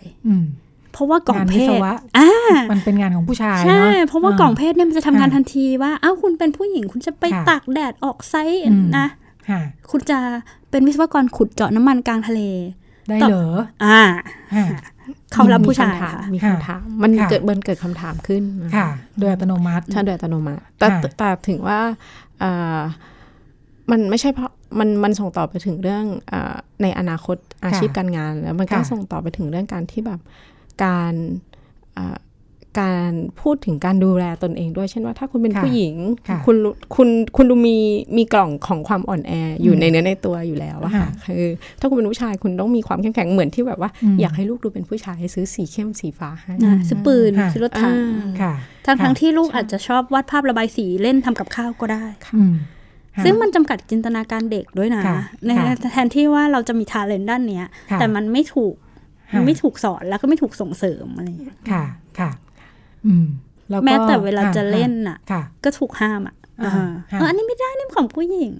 [0.94, 1.70] เพราะว่ากล่องเพศ
[2.18, 2.30] อ่า
[2.72, 8.62] มันเป็นงานของผู้ชายใช่เพราะว่ากล่องเพศเนี่ยมันจะทำงานทันทีว่าอ้าวคุณเป็นผู้หญิงคุณจะไปตากแดดออกไซส์
[8.98, 9.08] นะ
[9.92, 10.20] คุณจะ
[10.70, 12.42] เป็นวิศวกรขุดเจาะน้ำมันกลางทะเล
[13.08, 13.48] ได้เหรอ
[13.86, 14.02] อ่า
[15.34, 15.98] เขารับผู้ชาย
[16.34, 18.44] มีคำถาม มันเกิดเบินเกิดคำถามขึ้น
[18.76, 18.88] ค่ะ
[19.20, 21.80] โดยอัตโนมัติใช่โดยอัตโนมัติ แต่แต่ถึงว่า
[23.92, 26.34] มันไม่ใช่เพราะมันมันส่งต่อไปถึงเรื่องอ
[26.82, 30.20] ในอนาคตอาชีพการงาน แล้วมันก็ส่งต่อไปถึงเรื่องการที่แบบ
[30.84, 31.14] การ
[32.80, 35.96] การพูดถึงการดูแลตนเองด้วย เช่นว่าถ้าคุณเป็นผู้หญิง
[36.46, 36.56] คุณ
[36.96, 37.78] คุณคุณดูมี
[38.18, 41.46] มีกล่องของความอ่อนแออยู่ในเนื้อในตัวอยู่แล้วอะค่ะคือ
[41.80, 43.90] ถ้าคุณเป็นผู้ชายคุณต้องมีความเข้มแข็งเหมือนที่แบบว่า
[44.22, 46.54] อยากให้ลูกดูเป็นผู้ชายให้ซื้อสีเข้มสีฟ้าให้
[46.88, 47.98] ซื้อปืนซื้อรถถัง
[48.86, 52.06] ทั้งทั้งที่ลูกอาจจะชอบวาดภาพระบายสีเล่นทำกับข้าวก็ได้
[53.24, 55.04] ซึ่งมันจำกัดจินตนาการเด็กด้วยนะ
[55.46, 55.52] ใน
[55.92, 57.66] แทนที่ว่าเราจะมีทาเลนด้านเนี้ย
[58.00, 58.76] แต่มันไม่ถูก
[59.46, 61.28] ไม่ถูกสอนแล้วก็ไม่ถูกส่งเสริมอะไร
[61.72, 61.84] ค่ะ
[62.20, 62.32] ค่ะ
[63.86, 65.18] แม้แต่เวลาจะเล่นอะ
[65.64, 66.36] ก็ถูกห้ามอะ
[67.28, 68.52] อันนี้ไม่ได้นี่ของผู้หญิง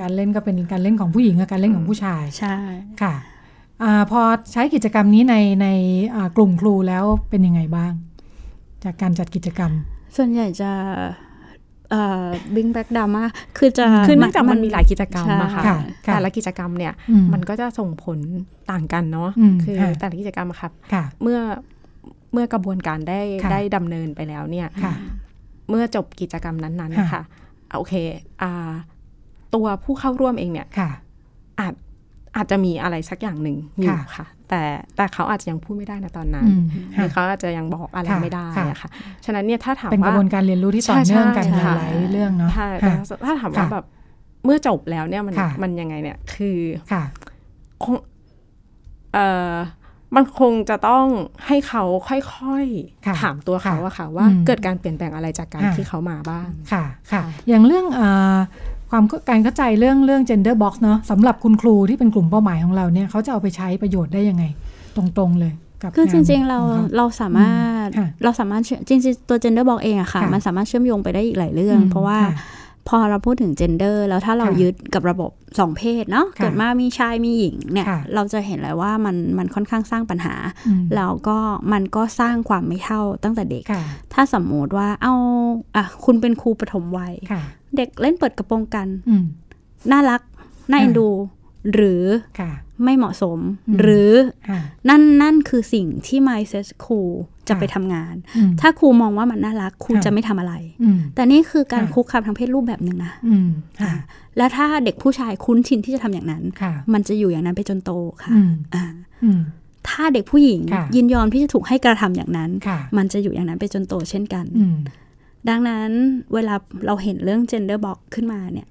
[0.00, 2.56] การเล่นก็เป็นการเล่นของผู้หญิงกับการเล่นของผู้ชายใช่
[3.02, 3.14] ค่ะ
[3.82, 4.20] อพอ
[4.52, 5.68] ใช้กิจกรรมนี้ในใน
[6.36, 7.92] กลุ่มครูแล้วเป็นยังไงบ้าง
[8.84, 9.72] จากการจัดกิจกรรม
[10.16, 10.70] ส่วนใหญ่จะ
[12.54, 13.24] บิงแบ็กดามา
[13.58, 15.64] คือจะคือเนื่องจากมันมีหลายกิจกรรมอะค่ะ
[16.04, 16.92] แต่ละกิจกรรมเนี่ย
[17.32, 18.18] มันก็จะส่งผล
[18.70, 19.30] ต่างกันเนาะ
[19.64, 20.72] คือแต่ละกิจกรรมครับ
[21.22, 21.38] เมื่อ
[22.32, 23.20] เมื่อกระบวนการได้
[23.52, 24.68] ได้ดำเนินไปแล้วเนี่ย
[25.70, 27.22] เมื่อจบกิจกรรมนั้นๆนะคะ
[27.76, 27.94] โอเค
[28.42, 28.72] อ่า
[29.54, 30.66] ตัวผู้เข้าร่วมเองเนี่ย
[31.60, 31.74] อาจ
[32.36, 34.62] อาจจะมีอะไรสักอย่างหนึ่งอยู่ค่ะ แต่
[34.96, 36.48] แต่เขาอาจจะยังพูดไม่ได้นะตอนนั้น
[36.94, 38.90] หรือเขาอาจจะยังบอกอะไรไม่ได้อะค่ะ
[39.24, 43.84] ฉะนั้นเนี่ยถ้าถามว่าเป็นกระบวนการเรียนรู้ที่ต่อเนื่องกันหลายเรื่องเนาะถ้าถามว่าแบบ
[44.44, 46.58] เมื่อจบแล้วเนี่ยมันมันยังไงเนี่ยคือ
[47.82, 47.94] คง
[49.12, 49.54] เอ่อ
[50.16, 51.06] มันคงจะต้อง
[51.46, 57.86] ให้เขาค่อยๆ ถามตัวเขาอะค่ะว่าเกิดการเปลี่ยนแปลงอะไรจากการที่เขามาบ้างค่ะค่ะ อย่างเรื่อง
[58.90, 64.44] ความการเข้าใจเรื่องเรื่อง gender box เนาะสำหรับคุณครูที่เป็นกลุ่มเป้าหมายของเราเนี่ยเขาจะเอาไปใช้ประโยชน์ได้ยังไง
[64.96, 65.52] ตรงๆเลย
[65.96, 66.58] คือจริง ๆ เรา
[66.96, 67.86] เราสามารถ
[68.24, 72.18] เราสามารถจริงๆตัว gender box เองอะค่ะ มันสามารถเชื่อมโยงไปได้อีกหลายเรื่อง เพราะว่า
[72.88, 80.34] พอเราพูดถึงเจนเดอร์แล้วถ้าเรายึดกับระบบสองเพศเนาะเกิดมามีชายมีหญิงเนี่ยเราจะเห็นเลยว่ามันมันค่อนข้างสร้างปัญหา
[80.96, 81.38] แล้วก็
[81.72, 83.64] มันก็สร้างความไม่เท่าตั้งแต่เด็ก
[84.12, 85.14] ถ้าสมมติว่าเอา
[85.76, 87.14] อะคุณเป็นครูปฐมวัย
[87.76, 88.88] เด็กเล่นเปิดกระโปรงกัน
[89.92, 90.20] น่ารัก
[90.70, 91.08] น่าเอ็นดู
[91.74, 92.02] หรือ
[92.84, 93.38] ไม่เหมาะสม
[93.80, 94.10] หรือ
[94.88, 97.00] นั่นนั่นคือสิ่งที่ mindset ครู
[97.48, 98.14] จะไปทำงาน
[98.60, 100.54] ถ้าครูมองว่ามันน่ารักครูจะไม่ทำอะไร
[101.14, 103.12] แต่นี่คือการคุกคามทางเพศรูปแบบหนึ่งนะ
[104.36, 106.42] แล้วถ้าเด็กผู้ชายคุ้นชินที่จะทำอย่างนั้น
[106.92, 107.92] มันจะอยู่อย่างนั้นไปจนโต
[108.24, 108.32] ค่ะ
[109.88, 110.60] ถ้าเด็กผู้หญิง
[110.96, 112.50] ยินยอมที่จะถูกให้กระทำอย่างนั้น
[112.96, 114.44] มันจะอยู่อย่างนั้นไปจนโตเช่นกัน
[115.48, 115.90] ดังนั้น
[116.34, 116.54] เวลา
[116.86, 118.68] เราเห็นเรื่อง gender box ขึ้นมาเนี่ย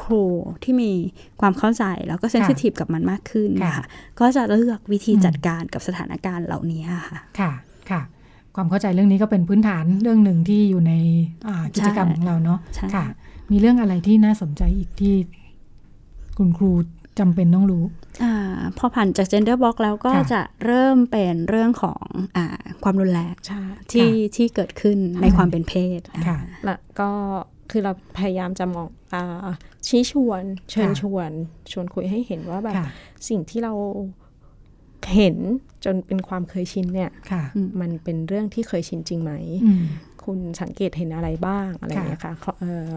[0.00, 0.24] ครู
[0.62, 0.90] ที่มี
[1.40, 3.84] ความเข้าใจแล้วก็เซนซิทีฟกับมันมากขึ้นค่ะ
[4.20, 7.52] ก็จะเลือกวิธีจัดการกับสถานการณ์เหล่านี้ค่ะค่ะ
[7.90, 8.02] ค่ะ
[8.56, 10.92] ความเข้าใจเรื่องนี้ก็เป็นพื้นฐานเรื่องหนึ่งที่อยู่ใน
[11.74, 12.58] กิจกรรมของเราเนาะ
[12.94, 13.06] ค่ะ
[13.50, 15.14] มีเรื่องอะไรที่น่าสนใจอีกที่
[16.38, 16.70] คุณครู
[17.18, 17.84] จำเป็นต้องรู้
[18.22, 18.24] อ
[18.78, 22.04] พอผ่านจาก gender box แล้วก็จะเริ่มเป็นเรื่องของ
[22.36, 22.38] อ
[22.82, 23.34] ความรุนแรง
[23.92, 26.00] ที่ที่เกิดขึ้นในความเป็นเพศ
[26.64, 27.10] แล้วก็
[27.70, 29.16] คือเราพยายามจะมองอ
[29.86, 31.30] ชี้ชวน เชิญชวน
[31.72, 32.76] ชวนคุยให้เห็นว่าแบบ
[33.28, 33.74] สิ่งที่เรา
[35.14, 35.36] เห็น
[35.84, 37.10] จนเป็นความเคยชินเนี่ย
[37.80, 39.32] มันเป็นเรื่องที่เคยชินจริงไหม
[40.24, 42.34] คุณสังเกตเห็นอะไรบ้างอะไรอย่างเงี้ยค่ะ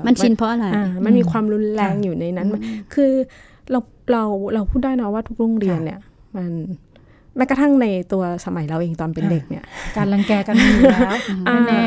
[0.07, 0.65] มันชินเพราะอะไร
[1.05, 2.47] มันมีความรุนแรงอยู่ในนั้น
[2.93, 3.11] คือ
[3.71, 3.79] เรา
[4.11, 5.99] เราเราพูดได้นะว่าทุกโรงเรียนเนี่ย
[6.35, 6.51] มัน
[7.37, 9.63] แม้กระทั่งในตัวสมัยเราเองตอนเป็นเด็กเนี่ย
[9.97, 11.17] การรังแกกันมีแล้ว
[11.67, 11.81] แน่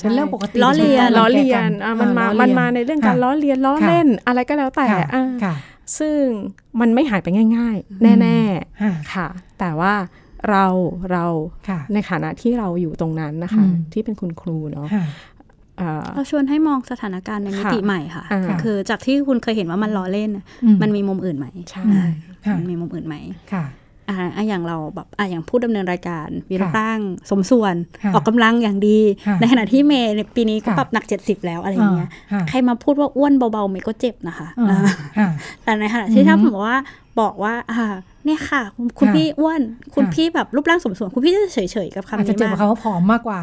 [0.00, 4.86] เป็นเรื่องปกติล้อเลียนล้อเลียนมันมามันมาในเรื่องการล้อเลียนล้อเล่นอะไรก็แล้วแต่
[5.98, 6.20] ซึ่ง
[6.80, 9.28] มันไม่หายไปง่าย ๆ แน่ๆค่ะ
[9.60, 9.94] แต่ว่า
[10.50, 10.64] เรา
[11.12, 11.24] เรา
[11.92, 14.88] ในฐานะที่เราอยู่ตรงนั้นนะคะ ที่เป็นคุณครูเนาะ
[16.14, 18.24] เราชวนให้มองสถานการณ์ในมิติใหม่ค่ะ
[18.62, 20.30] คือจากที่คุณเคยเห็นว่ามันล้อเล่น
[20.82, 21.82] มันมีมุมอื่นไหมใช่
[22.58, 23.16] มันมีมุมอื่นไหม
[23.54, 23.64] ค่ะ
[24.10, 26.98] อ่าอย่างเราแบบอ่าอย่างผู้ดำเนินรายการวีรร่าง
[27.30, 27.74] สมส่วน
[28.14, 28.98] ออกกำลังอย่างดี
[29.40, 32.10] ในขณะที่เมย์ปีนี้ก็ปรับหนักเจ็ดสิบแล้วอะไรเงี้ย
[32.48, 34.48] ใครมาพูดว่าอ้วนเบาๆเมย์ก็เจ็บนะคะ
[35.64, 36.78] แต่ในขณะที่ถ้าผมบอกว่า
[37.20, 37.84] บอกว่า อ่า
[38.24, 38.62] เนี่ยค่ะ
[38.98, 39.60] คุณพี่อ้วน
[39.94, 43.38] คุณพี่แบบรูปร่างสมส่วนคุณพี่จะเฉยๆกับคำนี้มากจะเจ็บเขาผอมมากกว่า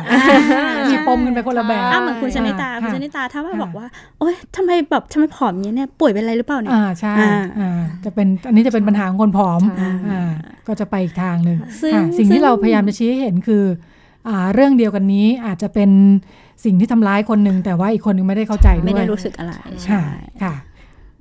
[0.89, 3.85] มีปมกันไปคนละแบบเหมือนคุณชนิตาคุณชนิตาถ้าว่าบอกว่า
[4.19, 7.13] โอ๊ยทำไมแบบทำไมผอมอย่างนี้เนี่ยป่วยเป็นอะไรหรือเปล่าเนี่ยอ่าใช่
[8.05, 9.61] จะเป็นอันนี้จะเป็นปัญหาของคนผอม
[10.11, 10.31] อ่า
[10.67, 11.59] ก็จะไปอีกทางหนึ่ง
[12.17, 13.63] สิ่งที่เราพยายามจะชี้ให้เห็นคือ
[14.27, 15.89] อ่าเรื่องเดียวกันนี้อาจจะเป็น
[16.65, 19.53] สิ่งที่ทำร้ายคนหนึ่งแต่ว่าอีกคนนึงไม่ได้เข้าใจด้วยไม่ได้รู้สึกอะไร
[19.85, 20.01] ใช่
[20.43, 20.55] ค่ะ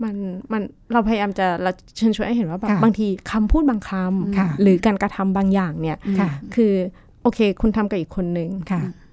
[0.03, 0.15] มัน
[0.53, 5.97] มันเราพยายามจะเราเชิญชวนให้เห็นว่าแบบบางทีคำพูดบางคำหรือการกระทำบางอย่างเนี่ย
[6.55, 6.73] คือ
[7.23, 8.51] โอเค คุณทำกับอีกคนหนึ่ง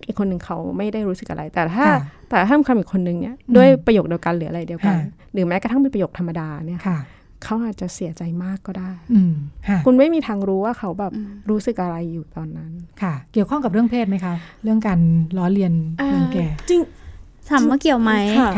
[0.07, 1.85] อีกคนหนึ่งเขาไม่ได้รู้สึกอะไร แต่ถ้า
[2.29, 4.97] แต่ถ้าทำอีกคนหนึ่งเนี่ยด้วยประโยคเดียวกันหรืออะไรเดียวกัน
[5.33, 6.81] หรือแม้กระทั่งเป็นประโยคธรรมดาเนี่ย
[7.43, 8.91] เขาอาจจะเสียใจมากก็ได้
[9.85, 11.13] คุณไม่มีทางรู้ว่าเขาแบบ
[11.49, 14.99] รู้สึกอะไรอยู่ตอนนั้นค่ะ เกี่ยวข้องกับเรื่องเพศไหมคะ เรื่องการ
[15.37, 15.73] ล้อเลียน
[16.07, 16.81] เรื่องแก่จริง
[17.49, 18.13] ถามว่าเกี่ยวไหม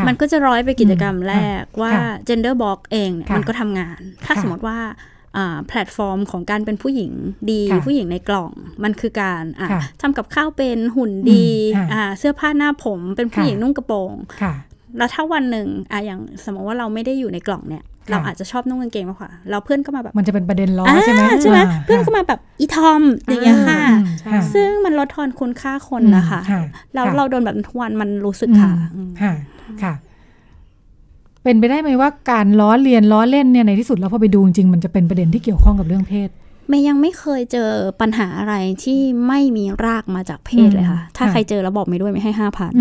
[0.06, 1.92] มันก็จะร้อยไปกิจกรรมแรกว่า
[2.28, 4.78] gender box เองมันก็ทำงาน ถ้าสมมติว่า
[5.68, 7.12] แพลตฟอร์มของการเป็นผู้หญิง
[7.50, 8.52] ดีผู้หญิงในกล่อง
[8.84, 9.42] มันคือการ
[10.00, 11.48] ทำกับข้าวเป็นหุ่นดี
[12.18, 14.12] เสื้อผ้าหน้าผมเป็นผู้หญิงนุ่งกระโปรง
[14.98, 23.80] แล้วถ้าวันหนึ่งอะอย่างสมมติว่าเราไม่ได้อยู่ในกล่องเนี่ย เราอาจจะชอบนุ่งกางเกงมากกว่าเราเพื่อนก็มาแบบ มันจะเป็นประเด็นล้อใช่ไหมใช่ไหมเพื่อนก็มาแบบอีทอมอย่างเงี้ยค่ะ
[24.54, 26.40] ซึ่งมันลดทอนคุณค่าคนนะคะ
[26.94, 28.70] แล้วเราโดนแบบทุกวันมันรู้สึกค่ะ
[29.20, 29.32] ค่ะ
[29.82, 29.92] ค่ะ
[31.42, 36.28] เป็นไปได้ไหมว่าการล้อเลียนล้อเล่นเนี่ยในที่สุดแล้วพอไปดูจริงมันจะเป็นประเด็นที่เกี่ยวข้องกับเรื่องเพศ
[36.68, 42.72] ไม่ยังไม่เคยเจอปัญหาอะไรที่ไม่มีรากมาจากเพศเลยค่ะ ถ้าใครเจอแล้วบอกไม่ด้วยไม่ให้ห้าพัน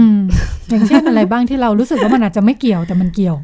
[0.70, 3.36] อย่างเช่นอะไรบ้างที่เรารู้สึกว่ามันอาจจะไม่เกี่ยวแต่มันเกี่ยว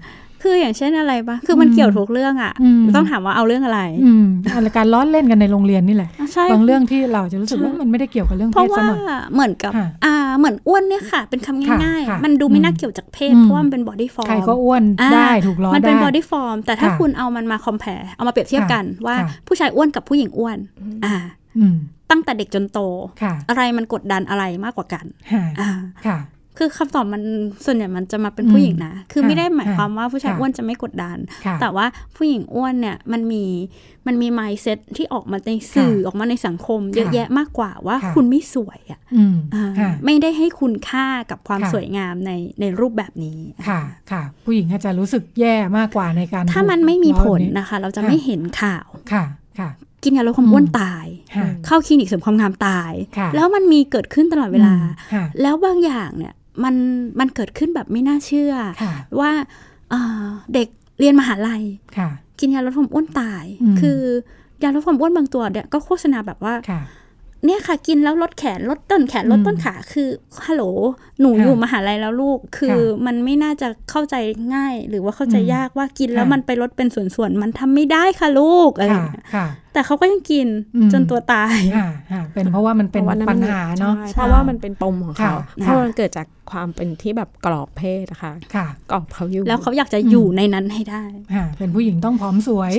[0.50, 2.54] คืคืออย่างเช่นอะไรปะคือมันเกี่ยวทุกเรื่องอะ
[2.96, 6.10] ต้องถามว่าเอาเรื่องอะไรอืมอะไรการล้อเล่นกันในโรงเรียนนี่แหละ
[6.52, 9.00] บางเรื่องที่เราจะรู้สึกว่ามันไม่ได้เกี่ยวกับเรื่องเพศซะหน่อย
[9.34, 9.72] เหมือนกับ
[10.06, 14.84] อ่า เหมือนอ้วนเนี่ยค่ะ เป็นคำง่ายๆ มันดูไม่น่าเกี่ยวจากเพศเพราะว่ามันเป็น body form ใครก็อ้วน
[15.14, 19.16] ได้ถูกล้อได้มันเป็น body form แต่ถ้าคุณเอามันมา compare เอามาเปรียบเทียบกันว่า
[19.48, 20.58] ผู้ชายอ้วนกับผู้หญิงอ้วน
[21.06, 21.16] อ่า
[22.12, 22.80] ตั้งแต่เด็กจนโต
[23.50, 25.06] อะไรมันกดดันอะไรมากกว่ากัน
[25.60, 25.70] อ่า
[26.62, 27.24] คือคำตอบมัน
[27.66, 31.18] ส่วนใหญ่มันจะมาเป็นผู้หญิงนะ คือไม่ได้หมายความว่าผู้ชายอ้วนจะไม่กดดัน
[31.62, 33.44] แต่ว่าผู้หญิงอ้วนเนี่ยมันมี
[34.08, 39.02] มันมี mindset ที่ออกมาในสื่อออกมาในสังคม เยอะแยะมากกว่าว่าคุณไม่สวยอะ
[40.06, 49.24] ไม่ได้ให้คุณค่ากับความสวยงามในในรูปแบบนี้ค่ะค่ะ ผู้หญิงอาจจะรู้สึกแย่มากกว่าในการ ถ้ามันไม่มีผลนะคะ เราจะไม่เห็นข่าวค่ะ
[49.60, 49.70] ค่ะ
[50.04, 51.06] กินยาลดความอ้วนตาย
[51.66, 52.92] เข้าคลินิกเสริมความงามตาย
[53.36, 54.76] แล้วมันมีเกิดขึ้นตลอดเวลา
[55.42, 56.34] แล้วบางอย่างเนี่ย
[56.64, 56.76] มัน
[57.20, 58.54] มันเกิดขึ้นแบบไม่น่าเชื่อ
[59.20, 59.32] ว่า
[60.54, 60.68] เด็ก
[61.00, 61.64] เรียนมหาลัย
[62.40, 63.46] กินยาลดความอ้วนตาย
[63.82, 64.00] คือ
[64.64, 66.54] ยาลดความอ้วนบางตัวเนี่ยก็โฆษณาแบบว่า
[67.46, 70.10] เนี่ยค่ะกินแล้วลดแขนลดต้นแขนลดต้นขาคือ
[70.46, 70.64] ฮัลโหล
[71.22, 74.16] หนูอยู่มหาลัยแล้วลูก คือมันไม่น่าจะเข้าใจ
[74.56, 78.94] ง่าย หรือว่าเข้าใจยากว่ากินแล้วมันไปลดเป็นส่วนๆมันทำไม่ได้ค่ะลูกอะไร
[79.74, 80.48] แต่เขาก็ยังกิน
[80.94, 81.58] จนตัวตาย
[82.34, 88.34] เป็นเพราะว่ามันเป็นปัญหาเนาะเพราะว่ามันเป็นปมของเขาเพราะมันเกิดจากความเป็นที่แบบกรอบเพศนะคะ
[88.92, 91.04] กรอบเขาอยู่แล้วเขาอยากจะอยู่ในนั้นให้ได้
[91.58, 92.72] เป็นผู้หญิงต้องพร้อมสวย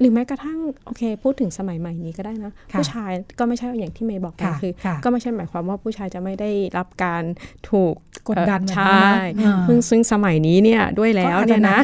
[0.00, 4.72] หรือแม้กระทั่งโอเค พูดถึงสมัยใหม่นี้ก็ได้นะ ผู้ชายก็ไม่ใช่อย่างที่เมย์บอกนะคือ
[5.04, 7.22] ก็ไม่ใช่หมายความว่าผู้ชายจะไม่ได้รับการ
[7.70, 7.94] ถูก
[8.28, 9.02] กดดันใช่
[9.66, 11.78] ซึ่งซึ่งสมัยนี้เนี่ยด้วยแล้วเนี่ยนะ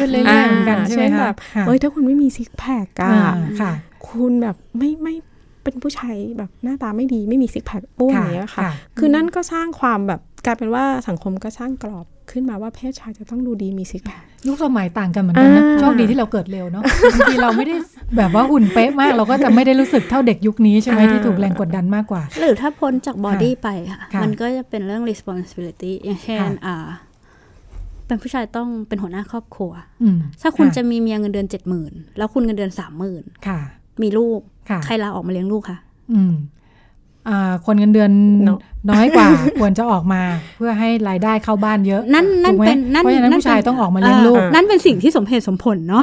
[0.92, 3.12] เช่นแบบเอ้ยถ้าคุณไม่มีซิกแพคอะ
[4.09, 5.14] คุณแบบไม่ไม่
[5.62, 17.74] เป็นผู้ชายแบบหน้าตาไม่ดีไม่มีซิกแพคป้วนอย่างเงี้ยค่ะ คือนั่นก็สร้างความแบบ กลายเป็นว่าสังคมก็สร้างกรอบขึ้นมาว่าเพศชายจะต้องดูดีมีซิกแพคยุคสมัยต่างกันเหมือนกันนะโชคดีที่เราเกิดเร็วเนาะบางทีเราไม่ได้
[18.16, 26.76] แบบว่าหุ่นเป๊ะมาก เราก็จะไม่ได้รู้สึกเท่าเด็กยุคนี้ใช่ไหมที่ถูกแรงกดดันมากกว่า หรือถ้าพ้นจากบอดี้ไปค่ะ มันก็จะเป็นเรื่อง responsibility อย่างเช่นอ่า
[28.07, 29.72] เป็นผู้ชายต้องเป็นหัวหน้าครอบครัว
[30.42, 33.22] ถ้าคุณจะมีเมียเงินเดือนเจ็ดหมื่นแล้วคุณเงินเดือนสามหมื่น
[34.02, 34.40] มีลูก
[34.85, 35.78] ใครลาออกมาเลี้ยงลูกคะ
[37.66, 38.10] คนเงินเดือน
[38.90, 39.28] น้อยกว่า
[39.60, 40.22] ควรจะออกมา
[40.56, 46.02] เพื่อให้รายได้เข้าบ้านเยอะ นั่นนั่นเป็นนั่นนั่นผู้ชายต้องออกมาเลี้ยงลูก นั่นเป็นสิ่งที่สมเหตุสมผลเนาะ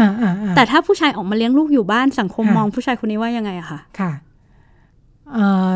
[0.56, 4.12] แต่ถ้าผู้ชายออกมาเลี้ยงลูกอยู่บ้านสังคมมองผู้ชายคนนี้ว่ายังไงอะคะค่ะ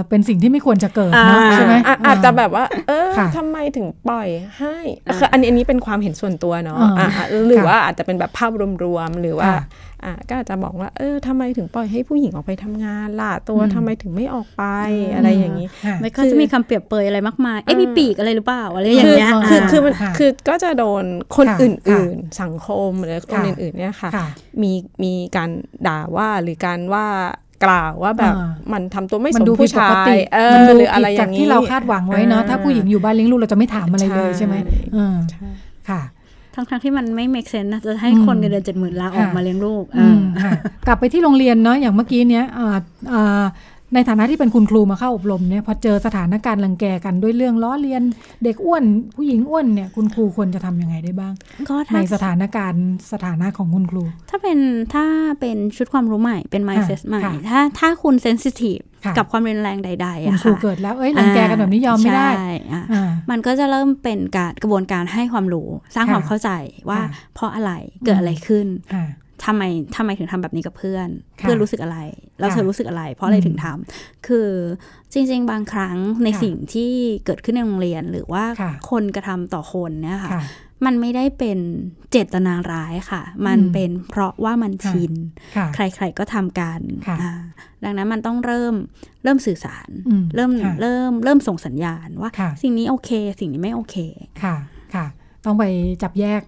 [0.09, 1.73] เป็นสิ่งที่ไม่ควรจะเกิดเนาะใช่ไหม
[2.05, 4.27] อาจจะแบบว่า เออทำไมถึงปล่อย
[4.59, 4.77] ให้
[5.15, 6.79] คืออันนี้อันนี้เป็นความเห็นส่วนตัวเนาะ
[7.47, 8.51] หรือว่าอาจจะเป็นแบบภาพ
[8.83, 9.51] รวมๆหรือว่า
[10.03, 14.63] อะก็อาจจะบอกว่า เออทำไมถึงปล่อยให้ผู้หญิงออกไปทำงานล่ะตัวทำไมถึงไม่ออกไป
[15.15, 15.67] อะไรอย่างนี้
[15.99, 19.81] ไม่ก็จะมีคำเปรียบเปยอะไรมากมายเอ๊ะมีปีกอะไรหรือเปล่าอะไรอย่างเงี้ยคือคือ
[20.17, 21.03] คือก็จะโดน
[21.35, 24.09] คนอื่น ๆ สังคมหรือคนอื่นๆเนี่ยค่ะ
[24.61, 24.71] มี
[25.03, 25.49] มีการ
[25.87, 27.07] ด่าว่าหรือการว่า
[27.63, 28.33] กล่าวว่าแบบ
[28.73, 34.55] มันทำตัวไม่สมผู้ชายเออหรืออะไรอย่างนี้ที่เราคาดหวังไว้เนาะถ้าผู้หญิงอยู่บ้านเลี้ยงลูกเราจะไม่ถามอะไรเลยใช่ไหม
[35.89, 36.01] ค่ะ
[36.55, 39.83] ทั้งทั้งที่มันไม่ make sense นะจะให้คนเงินเดือนเจ็ดหมื่นลาออกมาเลี้ยงลูก
[40.87, 42.45] กลับไปที่โรงเรียนเนาะอย่างเมื่อกี้เนี้ย
[43.93, 48.03] ในฐานะที่เป็นคุณครูมาเข้าอบรมเนี่ยพอเจอสถานการณ์รังแกกันด้วยเรื่องล้อเลียน
[48.43, 48.83] เด็กอ้วน
[49.15, 51.33] ผู้หญิงอ้วนเนี่ยคุณครูควรจะทํำยังไงได้บ้าง
[51.95, 54.59] ในสถานการณ์สถานะของคุณครู ถ้าเป็น
[54.93, 55.05] ถ้า
[55.39, 58.79] เป็นชุดความรู้ใหม่เป็น mindset ใหม่ ถ้าถ้าคุณเซนซิทีฟ
[59.17, 62.29] กับความรุนแรงใดๆอะค่ะครูเกิดแล้วเอ้ยรังแกกันแบบนี้ยอมไม่ได้
[63.31, 66.49] มันก็จะเริ่มเป็นการกระบวนการให้ความรู้ สร้างความเข้าใจ
[66.89, 66.99] ว่า
[67.33, 67.71] เพราะอะไร
[68.05, 68.67] เกิดอะไรขึ้น
[69.45, 69.63] ทำไม
[69.95, 71.97] ทำไมถึงทำแบบนี้กับเพื่อน เพื่อนรู้สึกอะไร
[72.39, 74.49] แล้วเธอรู้สึกอะไร เพราะอะไรถึงทำคือ
[75.13, 76.91] จริง ๆ บางครั้งในสิ่งที่
[77.25, 78.43] เกิดขึ้นในโรงเรียนหรือว่า
[78.91, 80.31] คนกระทำต่อคนเนี่ยค่ะ
[80.85, 81.59] มันไม่ได้เป็น
[82.11, 85.13] เจตนาร้ายค่ะ มันเป็นเพราะว่ามันชิน
[85.75, 86.79] ใคร ๆก็ทำกัน
[87.83, 88.75] ดังนั้นมันต้องเริ่ม
[89.23, 89.89] เริ่มสื่อสาร
[90.35, 92.29] เริ่มเริ่มเริ่มส่งสัญญาณว่า
[92.61, 93.95] สิ่งนี้โอเค สิ่งนี้ไม่โอเค
[94.43, 94.55] ค่ะ
[94.95, 95.05] ค่ะ
[95.45, 95.63] ต้องไป
[96.03, 96.41] จับแยก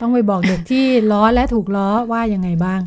[0.00, 2.80] ต้องไปบอกเด็กที่ล้อและถูกล้อว่ายังไงบ้าง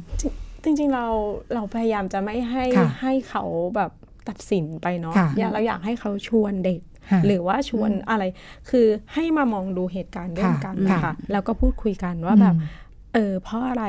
[0.64, 1.06] จริง ๆ เรา
[1.54, 2.66] เราพยายามจะไม่ให้
[3.02, 3.44] ให้เขา
[3.76, 3.92] แบบ
[4.30, 5.16] ตัดสินไปเนาะ
[5.54, 6.82] เราอยากให้เขาชวนเด็ก
[7.26, 8.24] หรือว่าชวนอะไร
[8.70, 12.56] คือให้มามองดูเหตุการณ์ด้วยกันค่ะแล้วก็พูดคุยกันว่าแบบ
[13.14, 13.86] เออ เพราะอะไร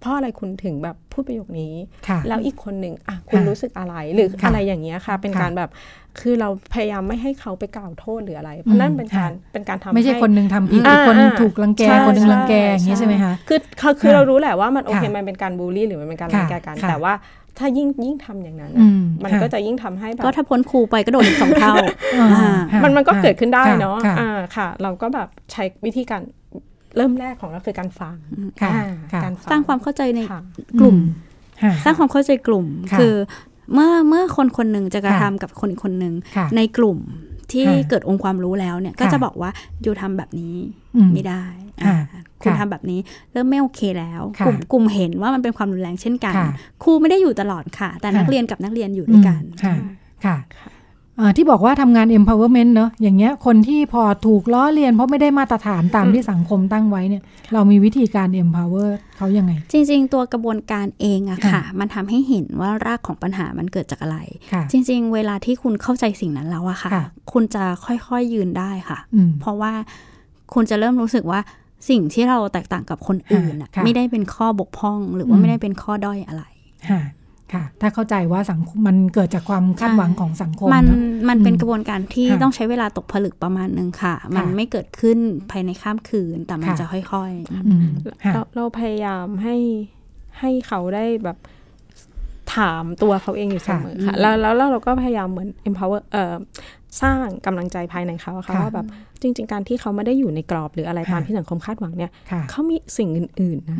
[0.00, 1.74] เพราะอะไรคุณถึงแบบพูดประโยคนี้
[2.28, 5.70] แล้วอีกคนหนึ่งอะคุณรู้สึกอะไร หรืออะไรอย่างเงี้ยค่ะ เป็นการแบบ
[6.20, 13.60] คือเราพยายามไม่ให้เขาไปกล่าวโทษหรืออะไร เพราะนั่นเป็นการเป็นการทำไม่ใช่คนหนึ่งทำผิดอีกคนนึงถูกรังแกคนนึงรังแกอย่างนี้ใช่ไหมคะคือ
[14.00, 17.14] คือเรารู้แหละว่ามันโอเคมันเป็นการบูลลี่หรือมันเป็นการรังแกกันแต่ว่า
[17.58, 18.72] ถ้ายิ่งยิ่งทำอย่างนั้น
[19.24, 21.74] มันก็จะยิ่งทำให้แบบก็ถ้าพ้นครูไปก็โดนอีกสองเท่า
[22.84, 26.22] มันมันก็เกิดขึ้นได้เนาะอ่าค่ะ เราก็แบบใช้วิธีการ
[26.96, 28.16] เริ่มแรกของเราคือการฟัง
[29.24, 30.20] การสร้างความเข้าใจใน
[30.80, 30.96] กลุ่ม
[31.84, 32.66] สร้างความเข้าใจกลุ่ม
[32.98, 33.14] คือ
[33.74, 36.14] เมื่อเมื่อคนคนหนึ่งจะกระทำกับคนอีกคนหนึ่ง
[36.56, 36.98] ในกลุ่ม
[37.52, 39.50] ที่เกิดองค์ความรู้แล้วเนี่ยก็จะบอกว่า
[39.82, 40.54] อยู่ทำแบบนี้
[41.14, 41.44] ไม่ได้
[42.42, 43.00] คุณทำแบบนี้
[43.32, 46.34] เริ่มไม่โอเคแล้ว กลุ่มกลุ่มเห็นว่ามันเป็นความรุนแรงเช่นกัน
[46.82, 49.42] ครูไม่ได้อยู่ตลอดค่ะ แต่นักเรียนกับนักเรียนอยู่ด้วยกัน
[50.24, 50.36] ค่ะ
[51.36, 64.18] ที่บอกว่าทำงาน empowerment เนอะอย่างเงี้ยคนที่พอถูกล้อเลียน เพราะไม่ได้มาตรฐานตามที่สังคมตั้งไว้เนี่ยเรามีวิธีการ empower เขายังไง จริง ๆ ตัวกระบวนการเองอะค่ะ มันทำให้เห็นว่ารากของปัญหามันเกิดจากอะไร
[64.72, 66.90] จริง ๆ เวลาที่คุณเข้าใจสิ่งนั้นแล้วอะค่ะ
[67.32, 68.98] คุณจะค่อยๆยืนได้ค่ะ
[69.40, 69.72] เพราะว่า
[70.54, 71.40] คุณจะเริ่มรู้สึกว่า
[71.88, 73.54] สิ่งที่เราแตกต่างกับคนอื่น
[73.84, 76.44] ไม่ได้เป็นข้อบกพร่อง หรือว่าไม่ได้เป็นข้อด้อยอะไร
[77.52, 80.86] ค่ะ ถ้าเข้าใจว่าสังคมมันเกิดจากความคาดหวังของสังคม มัน
[81.28, 85.18] มันเป็นกระบวนการที่ต้องใช้เวลาตกผลึกประมาณหนึ่งค่ะ มันไม่เกิดขึ้น
[85.50, 89.56] ภายในข้ามคืน แต่มันจะค่อยๆ เราเราพยายามให้
[90.40, 91.38] ให้เขาได้แบบ
[92.54, 96.34] ถามตัวเขาเองอยู่เสมอค่ะ แล้วแล้วเราก็พยายามเหมือน empower เอ่อ
[97.02, 98.86] สร้างกำลังใจภายในเขาค่ะว่าแบบ
[99.22, 102.10] จริง ๆ การที่เขาไม่ได้อยู่ในกรอบหรืออะไรตามที่สังคมคาดหวังเนี่ย
[102.50, 103.78] เขามีสิ่งอื่นๆนะ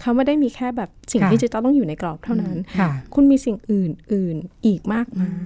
[0.00, 2.56] เขาไม่ได้มีแค่แบบสิ่งที่จะต้องอยู่ในกรอบเท่านั้น
[3.14, 5.40] คุณมีสิ่งอื่นๆอีกมากมาย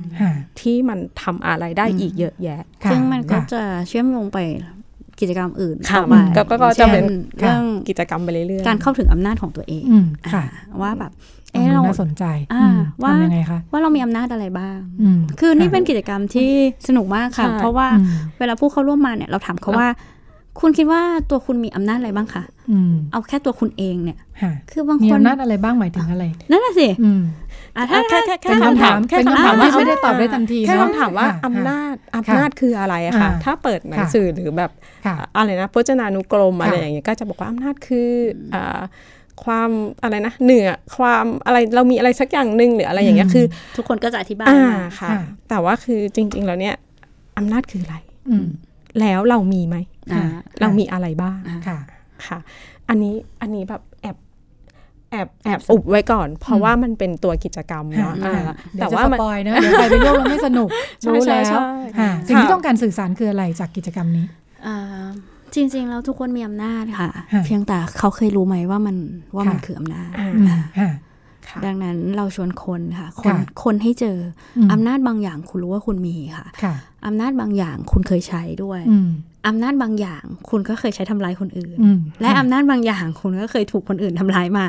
[0.61, 4.39] ที่มันทำอะไรได้อีกเยอะแยะ ซึ่งมันก็จะเชื่อมโยงไป
[5.21, 6.15] กิจกรรมอื่นต่อไป
[6.63, 7.05] ก็จะเป็น
[7.39, 9.85] เรื่องกิจกรรมไปเรื่อยๆการเข้าถึงอำนาจของตัวเอง
[10.83, 11.13] ว่าแบบ
[11.53, 12.25] เอ๊ะเราสนใจ
[13.03, 14.79] ว่ายังไงคะว่าเรามีอำนาจอะไรบ้าง
[15.41, 16.51] คือนี่เป็นกิจกรรมที่
[16.89, 17.89] สนุกมากค่ะ เพราะว่า
[18.39, 19.89] เวลาผู้เข้าร่วมมาเนี่ยเราถามเขาว่า
[20.61, 22.45] คุณคิดว่าตัวคุณมีอำนาจอะไรบ้างคะ
[23.13, 24.19] เอาแค่ตัวคุณเองเนี่ย
[24.71, 26.89] คือบางคนมีอำนาจอะไรบ้างหมายถึงอะไร นั่นแหละสิ
[27.91, 34.71] ถ้าแค่แค่แค่คำถามแค่คำถามว่าไม่ได้ตอบได้ทันทีแค่คำถามว่าอำนาจอำนาจคืออะไรอะค่ะ ถ้าเปิดหนังสือหรือแบบ
[35.37, 38.11] อะไรนะพจนานุกรมอะไรอย่างเงี้ยก็จะบอกว่าอำนาจคือ
[39.45, 39.71] ความ
[40.03, 43.45] อะไรนะเหนือความอะไรเรามีอะไรสักอย่างหนึ่งหรืออะไรอย่างเงี้ยคือ
[43.77, 45.11] ทุกคนก็จะอธิบายมาค่ะ
[45.49, 46.75] แต่ว่าคือจริง ๆ แล้วเนี่ย
[47.39, 47.97] อำนาจคืออะไร
[49.01, 49.77] แล้วเรามีไหม
[50.61, 51.79] เรามีอะไรบ้างค่ะ
[52.27, 52.39] ค่ะ
[52.89, 53.83] อันนี้อันนี้แบบ
[55.11, 58.15] แอบแอบแอบอุบไว้ก่อน เพราะว่ามันเป็นตัวกิจกรรมเนาะ
[58.81, 60.69] แต่ว่าสปอยเนะเดี๋ยวใครไปร่วมแล้วไม่สนุก
[61.09, 61.59] รู้แล้ว
[62.27, 64.27] สิ่งที่ต้องการสื่อสารคืออะไรจากกิจกรรมนี้
[65.55, 67.11] จริง ๆ แล้วทุกคนมีอำนาจค่ะ
[67.45, 68.97] เพียงแต่เขาเคยรู้ไหมว่ามัน
[69.35, 70.11] ว่ามันคืออำนาจ
[71.67, 74.19] ดังนั้นเราชวนคนค่ะ คนคนให้เจอ
[74.73, 76.47] อำนาจบางอย่างคุณรู้ว่าคุณมีค่ะ
[77.07, 78.81] อำนาจบางอย่างคุณเคยใช้ด้วย
[79.47, 81.77] อำนาจบางอย่างคุณก็เคยใช้ทำลายคนอื่น
[82.21, 84.67] และอำนาจบางอย่างคุณก็เคยถูกคนอื่นทำลายมา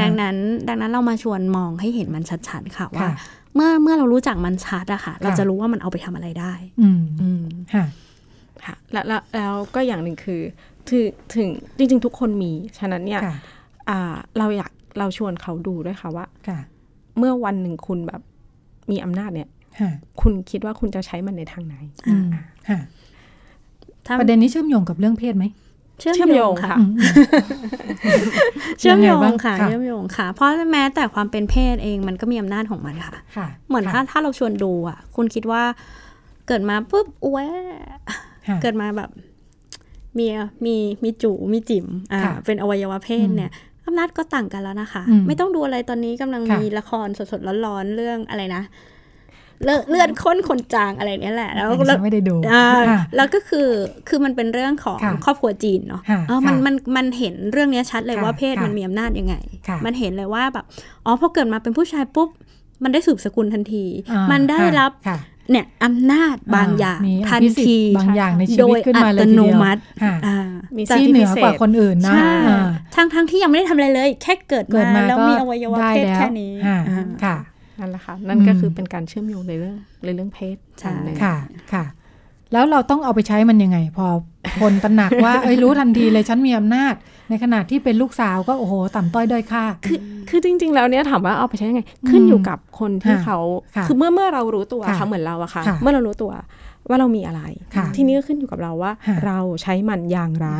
[0.00, 0.36] ดังนั้น
[0.68, 3.08] ดังนั้นเรามาชวนมองให้เห็นมันชัดๆค่ะว่า
[3.54, 6.88] เมื่อเมื่อเรารู้จักมันชัดอะค่ะ เราจะรู้ว่ามันเอาไปทำอะไรได้อื
[7.40, 7.42] ม
[7.74, 9.04] ค่ะแล้ว
[9.36, 10.40] แล้วก็อย่างหนึ่งคือ
[10.88, 13.20] ถึงถึงจริง ๆ ทุกคนมีฉะนั้นเนี่ย
[14.38, 16.26] เราอยากเราชวนเขาดูด้วยค่ะว่า
[17.18, 18.20] เมื่อวันหนึ่งคุณแบบ
[18.90, 19.48] มีอำนาจเนี่ย
[20.20, 21.74] คุณคิดว่าคุณจะใช้มันในทางไหน
[24.18, 25.44] ประเด็นนี้เชื่อมโยงกับเรื่องเพศไหม
[26.00, 26.76] เชื่อมโยงค่ะ
[28.78, 33.14] เชื่อมโยงค่ะ เชื่อมโยงค่ะ เพราะแม้แต่ความเป็นเพศเองมันก็มีอำนาจของมันค่ะ
[33.68, 35.62] เหมือนถ้าถ้าเราชวนดูอะ คุณคิดว่า
[36.48, 37.40] เกิดมาปุ๊บอ้ว
[38.62, 39.10] เกิดมาแบบ
[40.18, 40.26] มี
[40.66, 43.50] มีมีจูมีจิ๋มอ่าเป็นอวัยวะเพศเนี่ย
[43.86, 48.62] อำนาจก็ต่างกันแล้วนะคะ ไม่ต้องดูอะไรตอนนี้กำลังมีละครสดๆร้อนๆเรื่องอะไรนะ
[49.64, 51.68] เลือดข้นคนจางอะไรเนี้ยแหละ แล้ว
[52.04, 52.36] ไม่ได้ดู
[53.16, 53.68] แล้วก็คือ
[54.08, 59.34] คือมันเป็นเรื่องของครอบครัวจีนเนาะอ๋อมันมันมันเห็นเรื่องนี้ชัดเลยว่าเพศมันมีอำนาจยังไง
[59.84, 60.64] มันเห็นเลยว่าแบบ
[61.04, 62.28] อ๋อพอเกิดมาเป็นผู้ชายปุ๊บ
[62.82, 63.84] มันได้สืบสกุลทันที
[64.32, 64.92] มันได้รับ
[65.50, 69.60] เนี่ยอำนาจบางอย่างทันทีบางอย่างในชีวิตขึ้นมาเลยทีเดียว
[70.76, 72.14] มีที่เหนือกว่าคนอื่นนะ
[72.94, 76.52] ทั้งทั้งที่ยังไม่ได้ทำอะไรเลย แค่เกิดมาแล้วมีอวัยวะเพศแค่นี้
[77.24, 77.36] ค่ะ
[77.80, 81.36] นั่นแหละค่ะนั่นก็คือเป็นการเชื่อมโยงในเรื่องในเรื่องเพศใช่ค่ะ
[81.72, 81.84] ค่ะ
[82.52, 84.06] แล้วเราต้องเอาไปใช้มันยังไง พอ
[84.60, 86.94] คนตระหนักว่าเอ้ยรู้ทันทีเลยฉันมีอำนาจ
[87.30, 93.38] ในขณะที่เป็นลูกสาวก็โอ้โหต่ำต้อยด้อยค่าคือคือจริง ๆ แล้วเนี่ยถามว่าเอาไปใช้ยังไง ขึ้นอยู่กับคนที่เขา
[93.86, 96.32] คือเมื่อเมื่อเรารู้ตัวค่ะเหมือนเราอะค่ะ เมื่อเรารู้ตัว
[96.88, 97.42] ว่าเรามีอะไร
[97.96, 98.92] ทีนี้ก็ขึ้นอยู่กับเราว่า
[99.26, 100.50] เราใช้มันอย่างไร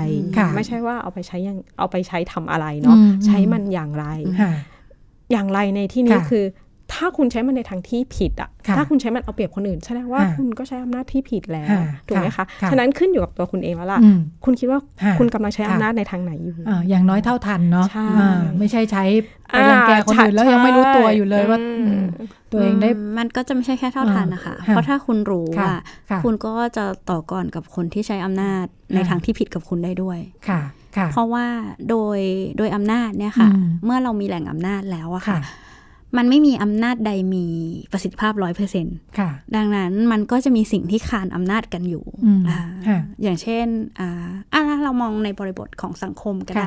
[0.54, 4.06] ไม่ใช่ว่าเอาไปใช้ยังเอาไปใช้ทำอะไรเนาะใช้มันอย่างไร
[5.32, 6.44] อย่างไรในที่นี้คือ
[6.92, 11.76] ถ้าคุณใช้มันในทางที่ผิดอะถ้าคุณใช้มันเอาเปรียบคนอื่นแสดงว่าคุณก็ใช้อำนาจที่ผิดแล้ว
[12.06, 14.00] ถูกไหมคะฉะนั้นขึ้นอยู่กับตัวคุณเองแล้วล่ะ
[14.44, 14.78] คุณคิดว่า
[15.18, 16.54] คุณกำลังใช้อำนาจในทางไหนอยู่
[16.88, 17.86] อย่างน้อยเท่าทันเนาะ
[18.58, 19.04] ไม่ใช่ใช้
[19.50, 21.58] ไปรังแกคนอื่นแล้วยังไม่รู้ตัวอยู่เลยว่า
[22.52, 25.72] ตัวเองได้มันก็จะไม่ใช่แค่เท่าทันนะคะ เพราะถ้าคุณรู้ว่า
[26.24, 28.64] คุณก็จะต่อก่อนกับคนที่ใช้อำนาจ
[28.94, 30.18] ในทางที่ผิดกับคุณได้ด้วย
[30.48, 30.60] ค่ะ
[31.12, 31.46] เพราะว่า
[31.90, 32.18] โดย
[32.58, 33.48] โดยอำนาจเนี่ยค่ะ
[33.84, 35.40] เมื่อเรามีแหล่งอำนาจแล้วอะค่ะ
[36.16, 37.46] มันไม่มีอำนาจใดมี
[37.92, 38.96] ประสิทธิภาพร้อยเปอร์เซ็นต์
[39.56, 42.04] ดังนั้นมันก็จะมีสิ่งที่คานอำนาจกันอยู่
[42.88, 42.90] อ
[43.22, 43.66] อย่างเช่น
[44.00, 46.66] อ่าเรามองในบริบทของสังคมก็ได้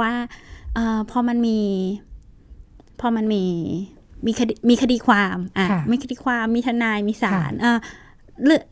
[0.00, 0.10] ว่า
[0.76, 0.78] อ
[1.10, 1.58] พอมันมี
[3.00, 3.44] พอมันมี
[4.26, 7.78] มีคดีมีคดีความอะมีคดีความมีทนายมีศาลอ่า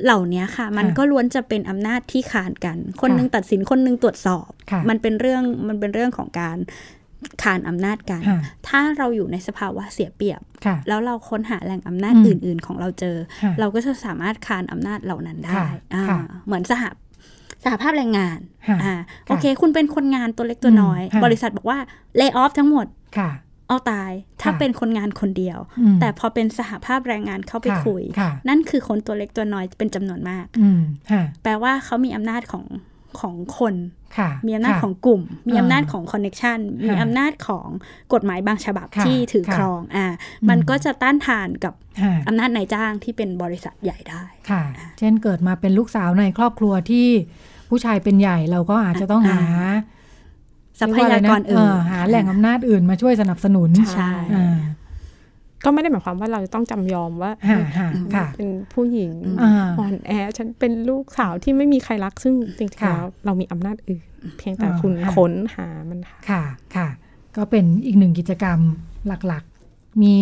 [0.05, 4.49] เหล่านี้ค่ะ มันก็ล้วนจะเป็นอำนาจที่ขานกัน คนนึงตัดสินคนนึงตรวจสอบ
[4.89, 6.57] มันเป็นเรื่องมันเป็นเรื่องของการ
[7.43, 8.23] ขานอำนาจกัน
[8.69, 10.41] ถ้าเราอยู่ในสภาวะเสียเปรียบ
[10.89, 13.17] แล้วเราค้นหาแหล่งอำนาจอื่น ๆ ของเราเจอ
[13.61, 15.61] เราก็จะสามารถขานอำนาจเหล่านั้นได้
[16.47, 16.85] เหมือนสห
[17.65, 18.39] สหภาพแรงงาน
[18.83, 18.95] อ่า
[19.27, 21.79] โอเค คุณเป็นคนงานตัวเล็กตัวน้อย บริษัทบอกว่า
[22.17, 22.87] เลิกออฟทั้งหมด
[23.69, 24.13] เอาตาย
[24.43, 25.59] ถ้าเป็นคนงานคนเดียว
[26.01, 28.03] แต่พอเป็นสหภาพแรงงานเข้าไปคุย
[28.49, 30.47] นั่นคือคนตัวเล็กตัวน้อยเป็นจำนวนมาก
[31.43, 32.65] แปลว่าเขามีอำนาจของ
[33.21, 33.75] ของคน
[34.47, 37.69] มีอำนาจของกลุ่ม มีอำนาจของคอนเน็ชันมีอำนาจของ
[38.13, 40.07] กฎหมายบางฉบับที่ถือครองอ่า
[40.49, 41.75] มันก็จะต้านทานกับ
[42.29, 44.63] อำนาจนายจ้างที่เป็นบริษัทใหญ่ได้ค่ะ
[44.99, 47.09] เช่นเกิดมาเป็นลูกสาวในครอบครัวที่
[47.69, 49.43] ผู้ชายเป็นใหญ่เราก็อาจจะต้องหา
[50.81, 54.13] ทรัพยากรอื่นหาแหล่งอำนาจอื่นมาช่วยสนับสนุนใช่
[55.65, 57.33] ก็ไม่ได้หมายความว่าเราต้องจำยอมว่า
[58.37, 59.13] เป็นผู้หญิง
[59.79, 64.05] อ่อนแอฉันเป็นลูกสาวที่ไม่มีใครรักซึ่งจริงๆแล้วเรามีอำนาจอื่น
[64.39, 66.01] เพียงแต่คุณค้นหามัน
[66.31, 66.43] ค่ะ
[66.77, 66.89] ค่ะ
[67.37, 68.59] ก็เป็นอีกหนึ่งกิจกรรม
[69.07, 70.17] หลักๆ มี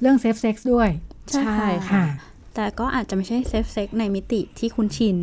[0.00, 0.88] เรื่อง safe sex ด้วย
[1.34, 2.04] ใช่ค่ะ
[2.54, 5.16] แต่ก็อาจจะไม่ใช่ safe sex ในมิติที่คุณชิน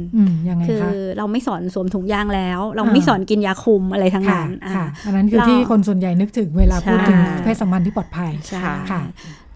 [0.67, 0.85] คือ
[1.17, 4.51] เราไม่สอนสวมถุงยางแล้ว เราไม่สอนกินยาคุมอะไรทั้งนั้น
[5.05, 8.59] อันนั้นคือที่คนส่วนใหญ่นึกถึงเวลาพูดถึงเพศสัมพันธ์ที่ปลอดภัยใช่
[8.91, 9.01] ค่ะ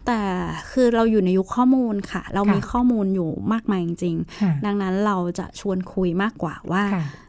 [0.09, 0.23] แต่
[0.71, 6.83] คือเราอยู่ในยุคข้อมูลค่ะ เรามีข้อมูลอยู่มากมายจริง ๆ ดังนั้นเราจะชวนคุยมากกว่าว่า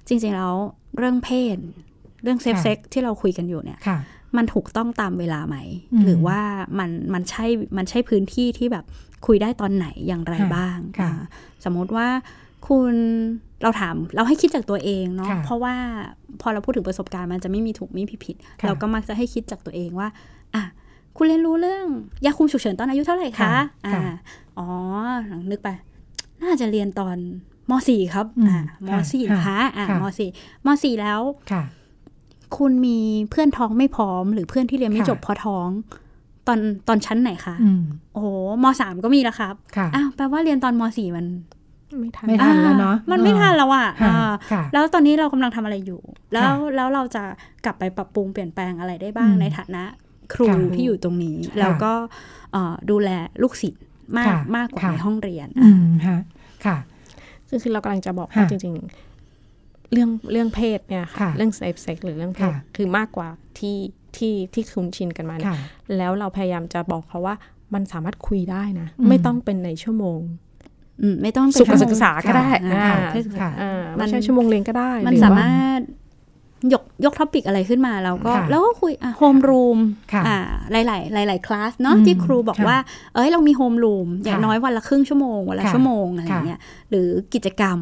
[0.08, 0.54] จริงๆแล้ว
[0.96, 1.56] เรื่องเพศ
[2.22, 3.78] เรื่อง safe sex ที่เราคุยกันอยู่เนี่ย
[4.36, 5.56] มันถูกต้องตามเวลาไหม
[6.04, 6.40] หรือว่า
[6.78, 8.84] มันมันใช่มันใช่พื้นที่ที่แบบ
[9.26, 10.78] คุยได้ตอนไหนอย่างไรบ้าง
[11.64, 12.08] สมมติว่า
[12.68, 12.94] คุณ
[13.62, 15.74] เราถามเราให้คิดจากตัวเองเนาะเพราะว่า
[16.40, 20.08] พอเราพูดถึงประสบการณ์มันจะไม่มีถูกไม่มีผิด เราก็มักจะให้คิดจากตัวเองว่า
[20.54, 20.62] อะ
[21.22, 21.86] คุณเรียนรู้เรื่อง
[22.24, 23.54] ยาคุมฉุกเฉินตอนอายุเท่าไหร่คะ
[23.86, 24.00] อ่า
[24.58, 24.66] อ๋อ
[25.50, 25.68] นึกไป
[26.42, 27.16] น่าจะเรียนตอน
[27.70, 28.60] มสี่ครับอ่า
[28.90, 30.28] มสี่นะคะอ่ามสี่
[30.66, 31.20] มสี่แล้ว
[32.56, 32.98] คุณมี
[33.30, 35.68] เพื่อนท้องไม่พร้อม หรือเพื่อนที่เรียนไม่จบพอท้อง
[36.46, 36.58] ตอน
[36.88, 37.54] ตอนชั้นไหนคะ
[38.12, 38.26] โอ้โห
[38.62, 39.54] มสามก็มีแล้วครับ
[39.94, 41.26] อ้าวแปลว่าเรียนตอนมสี่มัน
[41.98, 43.86] ไม่ทันไม่ทันแล้วเนาะมันไม่ทันแล้วอะ
[44.72, 46.00] แล้วตอนนี้เรากำลังทำอะไรอยู่
[46.32, 47.22] แล้วแล้วเราจะ
[47.64, 49.84] กลับไปปรับปรุงเปลี่ยนแปลงอะไรได้บ้างในฐานะ
[50.32, 51.92] ครูที่อยู่ตรงนี้ แล้วก็
[52.90, 53.10] ดูแล
[53.42, 53.82] ลูกศิษย์
[54.18, 55.48] มากมากกว่าในห้องเรียน
[56.06, 56.18] ค่ะ
[56.64, 56.76] ค่ะ
[57.48, 58.74] คือคือเรากำลังจะบอกว่าจริง
[59.34, 63.28] ๆ เรื่องเรื่องเพศเนี่ยค่ะ เรื่อง safe sex หรือเรื่องเพศคือมากกว่า
[63.58, 63.76] ที่
[64.16, 65.36] ที่ที่คุ้นชินกันมา
[65.96, 67.34] แล้วเราพยายามจะบอกเขาว่า
[67.74, 70.20] มันสามารถคุยได้นะ ไม่ต้องเป็นในชั่วโมง
[71.22, 72.48] ไม่ต้องสุขศึกษาก็ได้
[73.96, 75.80] ไม่ใช่ชั่วโมงเรียนก็ได้ มันสามารถ
[77.04, 79.78] ยกยก topic อะไรขึ้นมาแล้วก็แล้วก็คุยโฮมรูม
[80.26, 80.38] อ่า
[80.72, 82.76] หลายๆหลายๆคลาสเนาะที่ครูบอกว่า
[83.14, 87.78] เอ้ยเรามีโฮมรูมอย่างน้อยวันละครึ่งชั่วโมงวันละชั่วโมงอะไรเงี้ยหรือกิจกรรม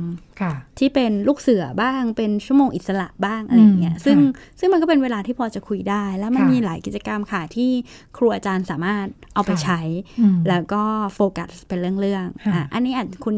[0.79, 4.19] ที่เป็นลูกเสือบ้างเป็นชั่วโมงอิสระบ้างอะไรเงี้ยซึ่ง
[4.59, 7.71] ซึ่งมันก็เป็นเวลาที่พอจะคุยได้ แล้วมันมีหลายกิจกรรมค่ะที่
[8.17, 9.81] ครูอาจารย์สามารถเอาไปใช้
[10.49, 10.83] แล้วก็
[11.15, 13.37] โฟกัสเป็นเรื่องๆอะอันนี้อาจคุณ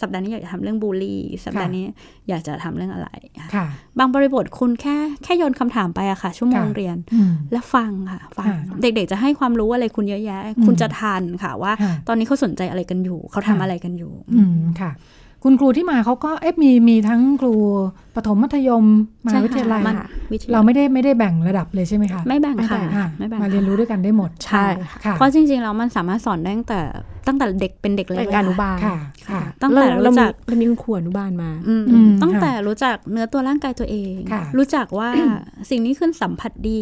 [0.00, 1.84] สัปดาห์นี้อยากจะทำเรื่องบูลลี่ สัปดาห์นี้
[2.28, 3.08] อยากจะทำเรื่องอะไร
[3.98, 6.96] บางบริบทคุณแค่แค่โยนคำถามไปอะค่ะ ชั่วโมงเรียน
[7.52, 8.46] แล้วฟังค่ะฟัง
[8.82, 11.72] เด็กๆจะให้ความรู้อะไรคุณเยอะแยะ คุณจะทันค่ะว่า
[12.08, 14.90] ตอนนี้เขาสนใจอะไรกันอยู่ เขาทำอะไรกันอยู่อืมค่ะ
[15.46, 17.54] คุณครูที่มาเขาก็เอ๊ะมีมีทั้งครู
[18.16, 18.84] ปฐมมัธยม
[19.26, 19.82] มาวิทยาลัย
[20.52, 24.66] เราไม่ได้ไม่ได้แบ่งระดับเลยใช่ไหมคะไม่แบ่งค่ะไม่แบ่งมาเรียนรู้ด้วยกันได้หมดใช่
[25.12, 26.80] เพราะจริงๆแล้วมันสามารถสอนได้ตั้งแต่
[27.28, 31.50] ตั้งแต่เด็กเป็นเด็กเล็กอนุบาลค่ะตั้งแต่รู้จักเรามีคุณครูอนุบาลมา
[32.22, 34.14] ตั้งแต่รู้จักเนื้อตัวร่างกายตัวเอง
[34.58, 35.10] รู้จักว่า
[35.70, 36.80] สิ่งนี้คือสัมผัสดี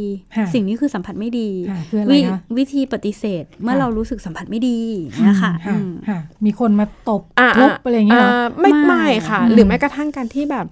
[0.55, 1.51] สิ่งนี้คือสัมผัสไม่ดี
[2.59, 4.81] วิธีปฏิเสธเมื่อเรารู้สึกสัมผัสไม่ดี
[5.29, 5.53] นะคะ
[6.45, 7.23] มีคนมาตบ
[7.59, 8.27] ทุบอะไรอย่างเงี้ย
[8.61, 10.67] ไม่ไม่ค่ะ หรือแม้กระทั่งการที่แบบ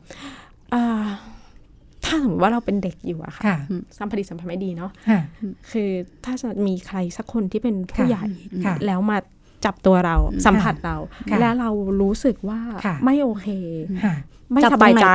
[2.05, 3.57] ถ้าสมมติว่าเราเป็นเด็กอยู่อะค่ะ
[3.99, 4.91] สัมผัสสัมผัสไม่ดีเนาะ
[5.71, 5.91] คือ
[6.25, 8.25] ถ้าจะมีใครสักคนที่เป็นผู้ใหญ่
[8.87, 9.18] แล้วมา
[9.64, 10.16] จับตัวเรา
[10.47, 10.97] สัมผัสเรา
[11.41, 11.71] แล้วเรา
[12.03, 12.61] รู้สึกว่า
[13.05, 13.47] ไม่โอเค
[14.53, 15.07] ไม่สบายใจ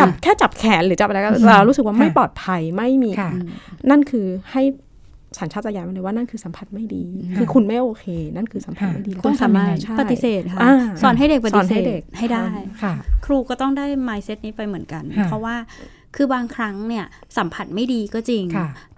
[0.00, 3.10] จับแค่จับแขนหรือจับอะไรก็เรารู้สึกว่าไม่ปลอดภัยไม่มี
[3.90, 4.62] นั่นคือให้
[5.38, 7.04] สัญชาตญาณมันเลยว่านั่นคือสัมผัสไม่ดี
[7.36, 8.04] คือคุณไม่โอเค
[8.36, 10.60] นั่นคือสัมผัสไม่ดีต้องสามารถปฏิเสธค่ะ
[11.02, 12.44] สอนให้เด็กปฏิเสธให้ได้
[13.24, 15.56] ครูก็ต้องได้ mindset นี้ไปเหมือนกัน เพราะว่า
[16.16, 17.04] คือบางครั้งเนี่ย
[17.36, 18.44] สัมผัสไม่ดีก็จริง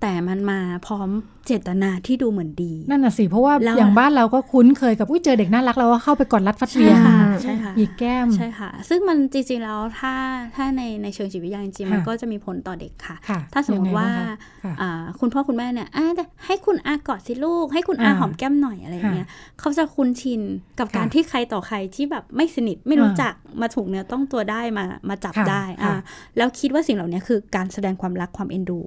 [0.01, 1.09] แต่มันมาพร้อม
[1.47, 6.99] เจตนาที่ดูเหมือนดี นั่นน่ะสิ เพราะว่าอย่างบ้านเราก็คุ้นเคยกับอุ้ยเจอเด็กน่ารักเราก็เข้าไปกอดรัดฟัดเวียง
[7.43, 10.15] ใช่ค่ะหยิกแก้มใช่ค่ะ ซึ่งมันจริงๆแล้วถ้า
[10.57, 13.17] ถ้าในในเชิงจิตวิทยาจริงๆมันก็จะมีผลต่อเด็กค่ะ
[13.53, 14.09] ถ้าสมมติว่า
[15.21, 15.89] คุณพ่อคุณแม่เนี่ย
[16.47, 19.29] ให้คุณอากอดสิลูก ให้คุณอาหอมแก้มหน่อยอะไรเงี้ย
[19.61, 20.41] เขาจะคุ้นชิน
[20.79, 25.93] กับการที่ใครต่อใครที่แบบไม่สนิทไม่รู้จักมาถูกเนื้อต้องตัวได้มามาจับได้อ่า
[26.37, 28.81] แล้วคิดว่าสิ่งเหล่านี้คือการแสดงความรักความเอ็นดู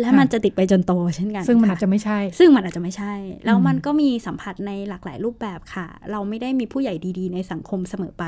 [0.00, 3.12] และมันจะติดไปจนโตเช่นกัน ซึ่งมันอาจจะไม่ใช่ ซึ่งมันอาจจะไม่ใช่
[3.44, 8.24] แล้วมันก็มีสัมผัสในหลากหลายรูปแบบค่ะ เราไม่ได้มีผู้ใหญ่ดีๆ ในสังคมเสมอไป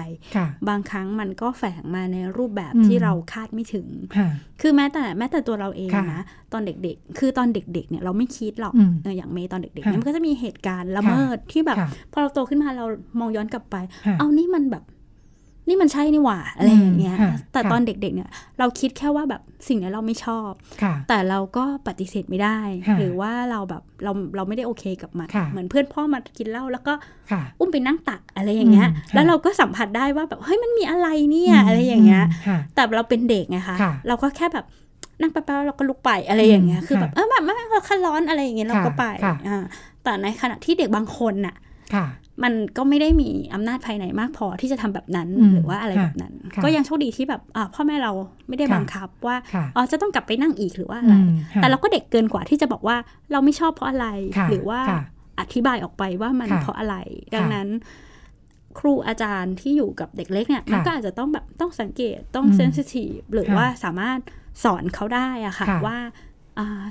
[0.68, 3.86] บางครั้งมันก็แฝงมาในรูปแบบที่เราคาดไม่ถึง
[4.60, 8.74] คือแม้แต่แม้แต่ตัวเราเองนะตอนเด็กๆ คือตอนเด็กๆเนี่ยเราไม่คิดหรอก
[9.16, 11.76] อย่างเมย์ตอนเด็กๆเนี่ยมันก็จะมีเหตุการณ์ละเมิดที่แบบ
[12.12, 12.86] พอเราโตขึ้นมาเรา
[13.20, 13.76] มองย้อนกลับไป
[14.18, 14.84] เอานี่มันแบบ
[15.68, 17.16] นี่มันใช่นี่หว่าอะไรอย่างเงี้ย
[17.52, 20.50] แต่ตอนเด็กๆเนี่ย เราคิดแค่ว่าแบบสิ่งนี้เราไม่ชอบ
[21.08, 22.58] แต่เราก็ปฏิเสธไม่ได้
[22.98, 26.92] หรือว่าเราแบบเราเราไม่ได้โอเคกับมัน เหมือนเพื่อนพ่อมากินเหล้าแล้วก็
[27.58, 32.24] อุ้มไปนั่งตักอะไรอย่างเงี้ย แล้วเราก็สัมผัสได้ว่าแบบเฮ้ยมันมีอะไรเนี่ยอะไรอย่างเงี้ย
[32.74, 33.76] แต่เราเป็นเด็กไงคะ
[34.08, 34.66] เราก็แค่แบบ
[35.20, 39.04] นั่งแป๊บๆเราก็ลุกไปอะไรอย่างเงี้ย คือแบบเออแบบไม่เราคันร้อนอะไรอย่างเงี้ยเราก็ไป
[39.48, 39.64] อ่า
[40.02, 41.54] แต่ในขณะที่เด็กบางคนน่ะ
[42.42, 46.32] มันก็ไม่ได้มีอำนาจภายในมากพอที่จะทำแบบนั้นหรือว่าอะไรแบบนั้น
[46.64, 47.42] ก็ยังโชคดีที่แบบ
[47.74, 48.12] พ่อแม่เรา
[48.48, 49.36] ไม่ได้บังคับว่า
[49.76, 51.14] อ๋อจะต้องกลับไปนั่งอีกหรือว่าอะไร
[51.56, 52.96] แต่เราก็เด็กเกินกว่าที่จะบอกว่า
[53.32, 54.06] เราไม่ชอบเพราะอะไร
[54.50, 54.80] หรือว่า
[55.40, 56.96] อธิบายออกไปว่ามันเพราะอะไร
[57.34, 57.68] ดังนั้น
[58.78, 64.18] ครูอาจารย์ที่อยู่กับเด็กเล็กเนี่ยมันก็อาจจะต้องแบบต้องสังเกตต้องเซนซิทีฟหรือว่าสามารถ
[64.64, 65.98] สอนเขาได้อะค่ะว่า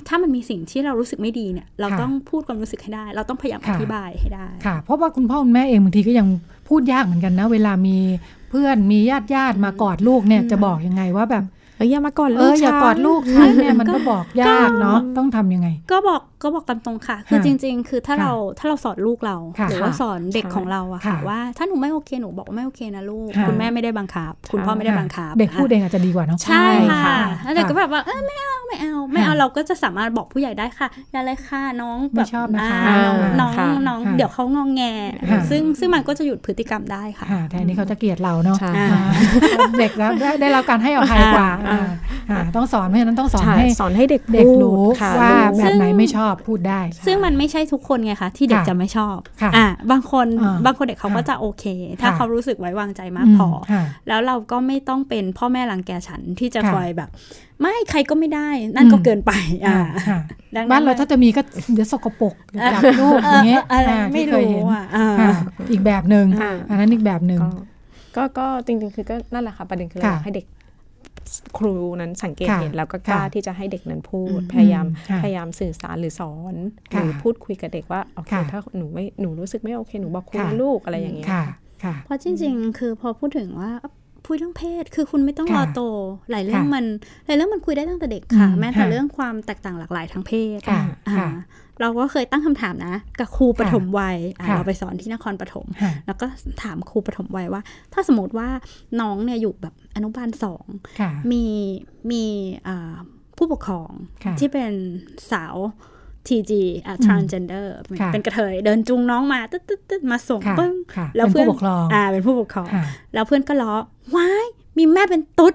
[0.08, 6.26] ถ้ามันมีสิ่งที่เรารู้สึกไม่ดีเนี่ย เราต้องพูดความรู้สึกให้ได้ เราต้องพยายามอธิบายให้ได้ค่ะ เพราะว่าคุณพ่อคุณแม่เองบางทีก็ยัง
[6.68, 7.96] พูดยากเหมือนกันนะ เวลามี
[8.50, 11.44] เพื่อนมีญาติญาติมากอดลูกเนี่ยจะบอกยังไงว่าแบบ
[11.90, 19.36] อย่ามากอดลูกเอออย่ากอดลูกฉันเนี่ยมันก็บอกยากเนาะต้องทำยังไง ก็บอก ก็บอกตามตรงค่ะ คือจริง ๆ คือถ้าเราถ้าเราสอนลูกเรา
[19.68, 26.66] หรือว่าสอนเด็กของเราอะค่ะ ว่าถ้าหนูไม่โอเคหนูบอกว่าไม่โอเคนะลูก คุณแม่ไม่ได้บังคับ คุณพ่อไม่ได้บังคับ เด็กพูดเองอาจจะดีกว่าเนาะใช่
[27.02, 32.80] ค่ะแล้วเด็กก็แบบว่าเออไม่เอาไม่เอาไม่เอาเราก็จะสามารถบอกผู้ใหญ่ได้ค่ะอย่าเลยค่ะน้องแบบชอบนะคะ
[33.40, 33.52] น้อง
[33.88, 34.82] น้องเดี๋ยวเขางองแง
[35.50, 38.56] ซึ่งซึ่งมันก็จะหยุดพฤติกรรมได้ค่ะแทนนี้เขาจะเกลียดเราเนาะ
[39.78, 41.48] เด็กแล้วได้รับการให้อภัยกว่า
[42.56, 44.82] ต้องสอนเพราะฉะนั้นต้องสอนให้สอนให้เด็กเด็กรู้
[45.20, 49.18] ว่าแบบไหนไม่ชอบพูดได้ ซึ่งมันไม่ใช่ทุกคนไงคะที่เด็กจะไม่ชอบ
[49.56, 50.26] อ่าบางคน
[50.66, 51.64] บางคนเด็กเขาก็จะโอเค
[52.00, 53.48] ถ้าเขารู้สึกไว้วางใจมากพอ
[54.08, 57.10] แล้วเราก็ไม่ต้องเป็นพ่อแม่รังแกฉันที่จะคอยแบบ
[57.60, 59.32] ไม่ใครก็ไม่ได้นั่นก็เกินไป
[59.66, 59.78] อ่า
[60.70, 62.34] บ้านเราถ้าจะมีก็เดี๋ยวสกปรก
[62.72, 63.62] จับลูกอย่างเงี้ย
[64.14, 64.84] ไม่รู้อะ
[65.70, 66.26] อีกแบบหนึ่ง
[66.68, 67.40] อันนั้นอีกแบบหนึ่ง
[68.16, 70.46] ก็ก็จริงๆ คือก็นั่นแหละค่ะประเด็นคือเราให้เด็ก
[71.58, 74.86] ครูนั้นสังเกตเห็นแล้วก็กล้าที่จะให้เด็กนั้นพูด พยายาม
[75.22, 76.54] พยายามสื่อสารหรือสอน
[76.90, 81.28] หรือพูดคุยกับเด็กว่าโอเคถ้าหนูไม่หนูรู้สึกไม่โอเคหนูบอกครูลูกอะไรอย่างเงี้ย
[82.04, 83.72] เพราะจริง ๆ คือพอพูดถึงว่า
[84.32, 85.80] พูดเรื่องเพศ คือคุณไม่ต้องรอโต
[86.30, 86.84] หลายเรื่องมัน
[87.26, 90.60] หลายเรื่องมันคุยได้ตั้งแต่เด็กค่ะ แม้แต่เรื่องความแตกต่างหลากหลายทางเพศ
[91.80, 94.18] เราก็เคยตั้งคำถามนะ กับครูปฐมวัย
[94.54, 95.66] เราไปสอนที่นครปฐม
[96.06, 96.26] แล้วก็
[96.62, 97.62] ถามครูปฐมวัยว่า
[97.92, 98.48] ถ้าสมมติว่า
[99.00, 100.64] น้องเนี่ยอยู่แบบอนุบาลสอง
[101.32, 101.44] มี
[102.10, 102.24] มี
[103.36, 103.90] ผู้ปกครอง
[104.38, 104.72] ที่เป็น
[105.32, 105.54] สาว
[106.28, 106.52] TG
[106.86, 107.66] อ่า transgender
[108.12, 110.74] เป็นกระเทยเดินจูงน้องมาตึ๊ดตึ๊ดตึ๊ดมาส่งปึ้ง
[111.16, 111.46] แล้วเพื่อน
[111.92, 112.66] อ่าเป็นผู้ปกครอง
[113.14, 113.74] แล้วเพื่อนก็ล้อ
[114.16, 114.46] ว้าย
[114.78, 115.54] มีแม่เป็นตุ๊ด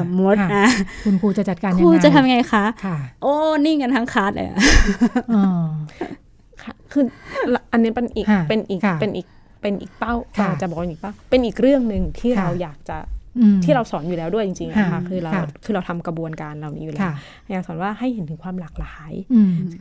[0.00, 0.66] สมมติอะ
[1.04, 2.64] คุณครูจะจัดการยังไงครูจะทำไงคะ
[3.22, 3.32] โอ้
[3.66, 4.48] นิ่งกันทั้งคลาสเลย
[6.92, 7.04] คือ
[7.72, 9.26] อันนี้เป็นอีกเป็นอีกเป็นอีก
[9.62, 10.14] เป็นอีกเป้า
[10.60, 12.98] จะบอกอีกเป้าเป็นอีกเรื่องหนึ่งที่เราอยากจะ
[13.64, 15.32] ที่เราสอนอยู่แล้วด้วยจริงๆนะคะคือเรา
[15.64, 17.10] คือเราทำกระบวนการเหล่านี้อยู่แล้ว
[17.50, 19.12] อยากสอนว่าให้เห็นถึงความหลากหลาย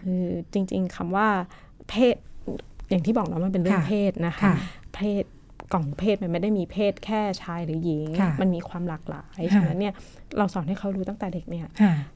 [0.02, 1.28] คือจริง ๆคำว่า
[1.90, 2.16] เพศ
[2.90, 4.54] อย่างที่บอกเนาะมันเป็นเรื่องเพศนะคะ
[4.96, 5.24] เพศ
[5.74, 8.08] กล่องเพศมันไม่ได้มีเพศแค่ชายหรือหญิง
[8.42, 9.94] มันมีความหลากหลายฉะนั้นเนี่ย
[10.38, 11.68] เราสอนให้เขารู้ตั้งแต่เด็กเนี่ย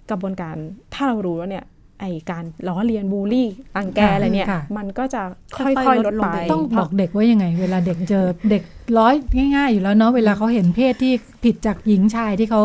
[0.09, 0.55] กระบวนการ
[0.93, 1.65] ถ้าเรารู้แล้วเนี่ย
[1.99, 4.47] ไอการล้อเลียนบูลลี่ตังแกอะไรเนี่ย
[4.77, 5.21] มันก็จะ
[5.57, 8.63] ค่อยๆลดลงไปต้องบอกเด็กว่ายังไง เวลาเด็กเจอเด็ก
[8.97, 9.13] ร้อย
[9.55, 12.61] ง่ายๆ อยู่แล้วเนาะเวลาเขาเห็นเพศที่ผิดจากหญิงชายที่เขา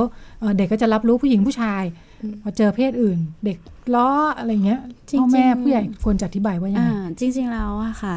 [0.57, 1.83] เด็กก็จะรับรู้ผู้หญิงผู้ชาย
[2.43, 3.59] พอเจอเพศอื่น เด็ก
[3.95, 4.09] ล้อ
[4.39, 4.81] อะไรเงี้ย
[5.19, 8.17] พ่อแม่ผู้ใหญ่ควรจะอธิบายว่ายังไงจริง ๆ แล้วอะค่ะ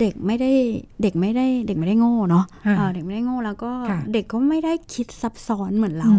[0.00, 0.50] เด็กไม่ได้
[1.02, 2.44] เด็กไม่ได้เด็กไม่ได้โง่เนาะ
[2.94, 3.70] เด็กไม่ได้โง่แล้วก็
[4.12, 6.10] เด็กก็ไม่ได้คิดซับซ้อนเหมือนเรา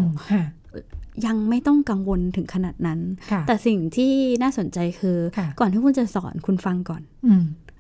[1.26, 3.00] ยังไม่ต้องกังวลถึงขนาดนั้น
[3.48, 5.18] แต่สิ่งที่น่าสนใจคือ
[5.60, 7.02] ก่อนที่คุณจะสอนคุณฟังก่อน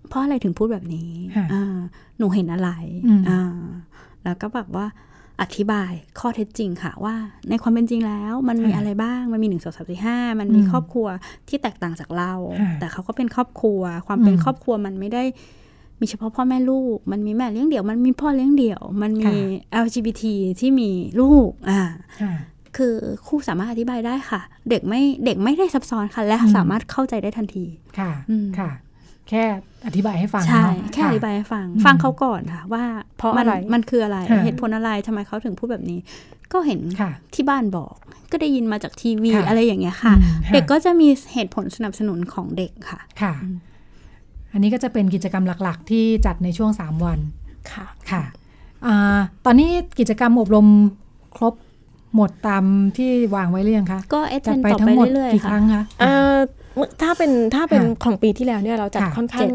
[0.09, 1.11] เพราะอะไรถึงพูดแบบนี้
[2.17, 2.69] หนูเห็นอะไร
[4.23, 4.88] แล้วก็แบบว่า
[5.41, 7.15] อธิบายข้อเท็จจริงค่ะว่า
[7.49, 11.07] ในความเป็นจริงแล้ว มันมีอะไรบ้าง มันมีหนึ่งสองสามสี่ห้ามันมีครอบครัว
[11.47, 12.33] ที่แตกต่างจากเรา
[12.79, 15.23] แต่เขาก็เป็นครอบครัว ความเป็นครอบครัวมันไม่ได้
[15.99, 19.33] มีเฉพาะพ่อแม่ลูก มันมีแม่เลี้ยงเดี่ยว มันมีพ่อเลี้ยงเดี่ยว มันมี
[19.85, 20.23] LGBT
[20.59, 21.81] ที่มีลูก อ่า
[22.78, 22.93] คือ
[23.28, 27.65] ครูสามารถอธิบายได้ค่ะ เด็กไม่เด็กไม่ได้ซับซ้อนค่ะ และสามารถเข้าใจได้ทันที
[27.99, 28.11] ค่ะ
[28.59, 28.70] ค่ะ
[29.30, 29.43] แค่
[29.88, 32.84] อธิบายให้ฟังใช่แค่อธิบายให้ฟัง ฟังเขาก่อนค่ะ ว่า
[33.18, 35.99] เพราะมัอะไรมันคืออะไรเหตุผลอะไรทำไมเขาถึงพูดแบบนี้
[36.53, 36.80] ก็เห็น
[37.36, 37.93] ที่บ้านบอก
[38.32, 40.13] ก็ได้ยินมาจากทีวีอะไรอย่างเงี้ยค่ะ
[40.53, 43.34] เด็กก็จะมีเหตุผลสนับสนุนของเด็กค่ะค่ะ
[44.51, 47.20] อันนี้ก็จะเป็นกิจกรรมหลัก ๆ ที่จัดในช่วงสามวัน
[47.72, 48.24] ค่ะค่ะ
[48.88, 48.89] อ
[49.45, 50.68] ตอนนี้กิจกรรมอบรม
[51.36, 51.53] ครบ
[52.15, 52.63] หมดตาม
[52.97, 56.35] ที่วางไว้หรือยังคะก็เอเทนไปต่อทั้ไปงหมดเรื่อยกี่ๆคค่ะรั้งคะเอ่อ
[57.01, 59.51] ถ้าเป็นถ้าเป็นของปีที่แล้วเนี่ยเราจัดค่ะค่อนข้าเจ็งด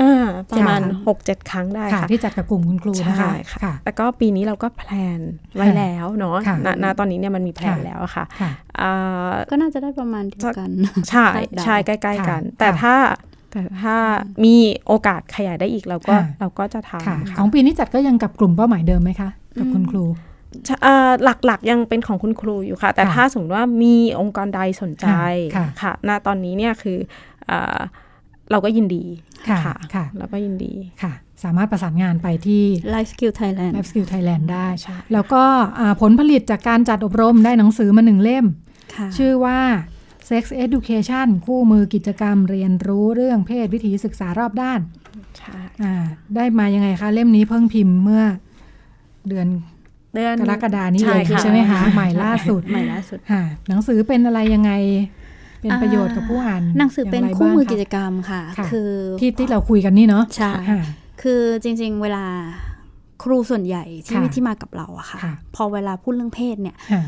[0.00, 5.20] อ่าประมาณค่ะหกเจ็ดครั้งได้ค่ะค่ะ ที่จัดกับกลุ่มคุณครูนะคะใช่ค่ะแต่ก็ปีนี้เราก็แพลน
[5.56, 8.50] ไว้แล้วเนาะค่ะณณตอนนี้เนี่ยมันมีแพลนแล้วอะค่ะค่ะ
[8.80, 10.70] อ่าก็น่าจะได้ประมาณเดียวกัน
[11.10, 12.94] ใช่คาดเดาใช่ใกล้ๆกันค่ะแต่ถ้า
[13.50, 13.96] แต่ถ้า
[14.44, 14.54] มี
[14.86, 20.33] โอกาสขยายได้อีกเราก็ค่ะเราก็จะทำค่ะค่ะของปีนี้จัดก็ยังกับกลุ่มเป้าหมายเดิมไหมคะ กับคุณครูเอ่อ
[21.24, 25.06] หลักๆยังเป็นของคุณครูอยู่ค่ะ แต่ค่ะถ้าสมมติว่ามีองค์กรใดสนใจ
[25.56, 26.98] ค่ะค่ะณตอนนี้เนี่ยคือ
[27.46, 27.78] เอ่อ
[28.50, 29.04] เราก็ยินดี
[29.48, 31.12] ค่ะค่ะค่ะเราก็ยินดีค่ะ
[31.44, 35.42] สามารถประสานงานไปที่ Life Skill Thailand Life Skill Thailand ได้ใช่แล้วก็
[35.78, 38.46] อ่าผลผลิตจากการจัดอบรมได้หนังสือมาหนึ่งเล่ม
[38.94, 39.60] ค่ะชื่อว่า
[40.30, 44.80] Sex Education คู่มือกิจกรรมเรียนรู้เรื่องเพศวิถีศึกษารอบด้าน
[45.38, 45.94] ใช่อ่า
[46.36, 48.22] ได้มายังไงคะ เล่มนี้เพิ่งพิมพ์เมื่อ
[49.28, 49.46] เดือน
[50.14, 54.72] เดือนกรกฎานี้ใช่เองค่ะใช่ไหมคะใหม่ล่าสุดใหม่ล่าสุดค่ะหนังสือเป็นอะไรยังไง
[55.60, 58.90] เป็นประโยชน์กับผู้อ่านหนังสือเป็นย่าไรคู่มือบ้างะกิจกรรมค่ะค่ะ คือ
[59.20, 60.82] ที่ที่เราคุยกันนี่เนาะใช่ค่ะ
[61.22, 62.24] คือจริง ๆ เวลา
[63.22, 67.02] ครูส่วนใหญ่ที่ค่ะที่มากับเราอะค่ะค่ะ พอเวลาพูดเรื่องเพศเนี่ยค่ะ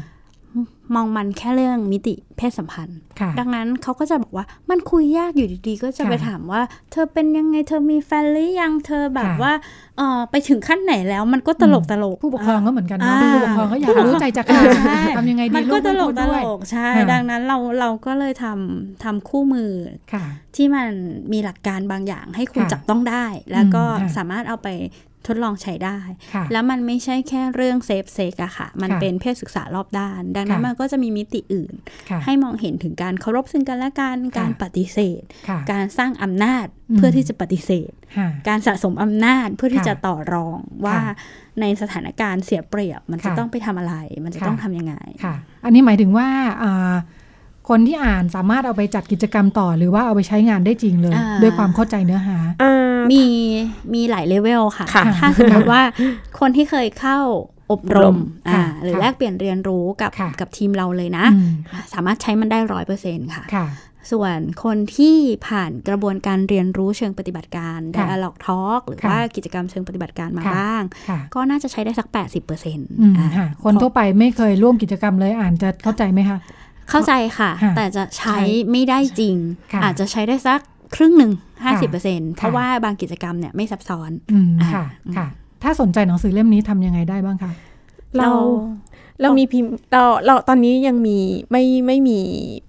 [0.95, 9.53] มองมันแค่เรื่องมิติเพศสัมพันธ์ค่ะดังนั้นเขาก็จะบอกว่ามันคุยยากอยู่ดีๆ ก็จะค่ะไปถามว่า เธอเป็นยังไงเธอมีแฟนหรือยังเธอแบบค่ะว่าว่า
[9.97, 19.71] เออไปถึงขั้นไหนแล้วมันก็ตลกตลกผู้ปกครองก็เหมือนกันเนาะอ่าผู้ปกครองก็อยากรู้ใจจะขาดใช่ทำยังไงดีมันก็ตลกพูดตด้ลวยกใช่ค่ะดังนั้นเราเราก็เลยทำทำคู่มือ
[20.13, 20.25] ค่ะ
[20.57, 20.89] ที่มัน
[21.33, 24.69] มีหลักการบางอย่างให้คุณค่ะจับต้องได้ แล้วก็อืมค่ะสามารถเอาไป
[25.27, 25.99] ทดลองใช้ได้
[26.35, 31.74] ค่ะแล้วมันไม่ใช่แค่เรื่อง safe sex อะค่ะ มันค่ะเป็นเพศศึกษารอบด้าน ดังนั้นค่ะมันก็จะมีมิติอื่น
[32.11, 41.14] ค่ะให้มองเห็นถึงการเคารพซึ่งกันและกันค่ะการปฏิเสธค่ะการสร้างอำนาจอืมเพื่อที่จะปฏิเสธค่ะการสะสมอำนาจเพื่อที่ค่ะจะต่อรองว่าค่ะ
[41.61, 46.29] ในสถานการณ์เสียเปรียบ มันจะค่ะต้องไปทำอะไร มันจะค่ะต้องทำยังไงค่ะ อันนี้หมายถึงว่า
[46.62, 46.95] อ่า
[47.69, 53.25] คนที่อ่านสามารถเอาไปจัดกิจกรรมต่อ หรือว่าเอาไปใช้งานได้จริงเลยอ่าด้วยความเข้าใจเนื้อหาอ่ามี
[53.95, 55.83] มีหลายเลเวลค่ะค่ะ ถ้าสมมติว่า
[56.41, 57.19] คนที่เคยเข้า
[57.73, 58.17] อบรม
[58.49, 61.51] อ่าค่ะหรือค่ะแลกเปลี่ยนเรียนรู้กับค่ะกับทีมเราเลยนะอืม
[61.93, 63.67] สามารถใช้มันได้ร้อยเปอร์เซ็นต์ค่ะค่ะ
[64.12, 65.17] ส่วนคนที่
[65.49, 76.39] ผ่านกระบวนการเรียนรู้เชิงปฏิบัติการค่ะ dialog talk หรือค่ะว่ากิจกรรมเชิงปฏิบัติการมาค่ะบ้างค่ะก็น่าจะใช้ได้สัก 80%เปอร์เซ็นต์อืมค่ะคนทั่วไปไม่เคยร่วมกิจกรรมเลยอ่านจะเข้าใจไหมคะ
[76.91, 78.37] เข้าใจค่ะค่ะ แต่จะใช้
[78.70, 79.37] ไม่ได้จริง
[79.72, 80.61] ค่ะอาจจะใช้ได้สัก
[80.95, 81.32] ครึ่งหนึ่ง
[81.64, 81.72] ค่ะ
[82.07, 84.84] 50%เพราะว่าบางกิจกรรมเนี่ยไม่ซับซ้อนอืมอ่าค่ะ
[85.16, 85.26] ค่ะ
[85.62, 87.53] ถ้าสนใจหนังสือเล่มนี้ทำยังไงได้บ้างคะ
[88.18, 88.28] เรา
[89.22, 91.18] เรามีพิมพ์เราเราตอนนี้ยังมี
[91.51, 92.18] ไม่ไม่มี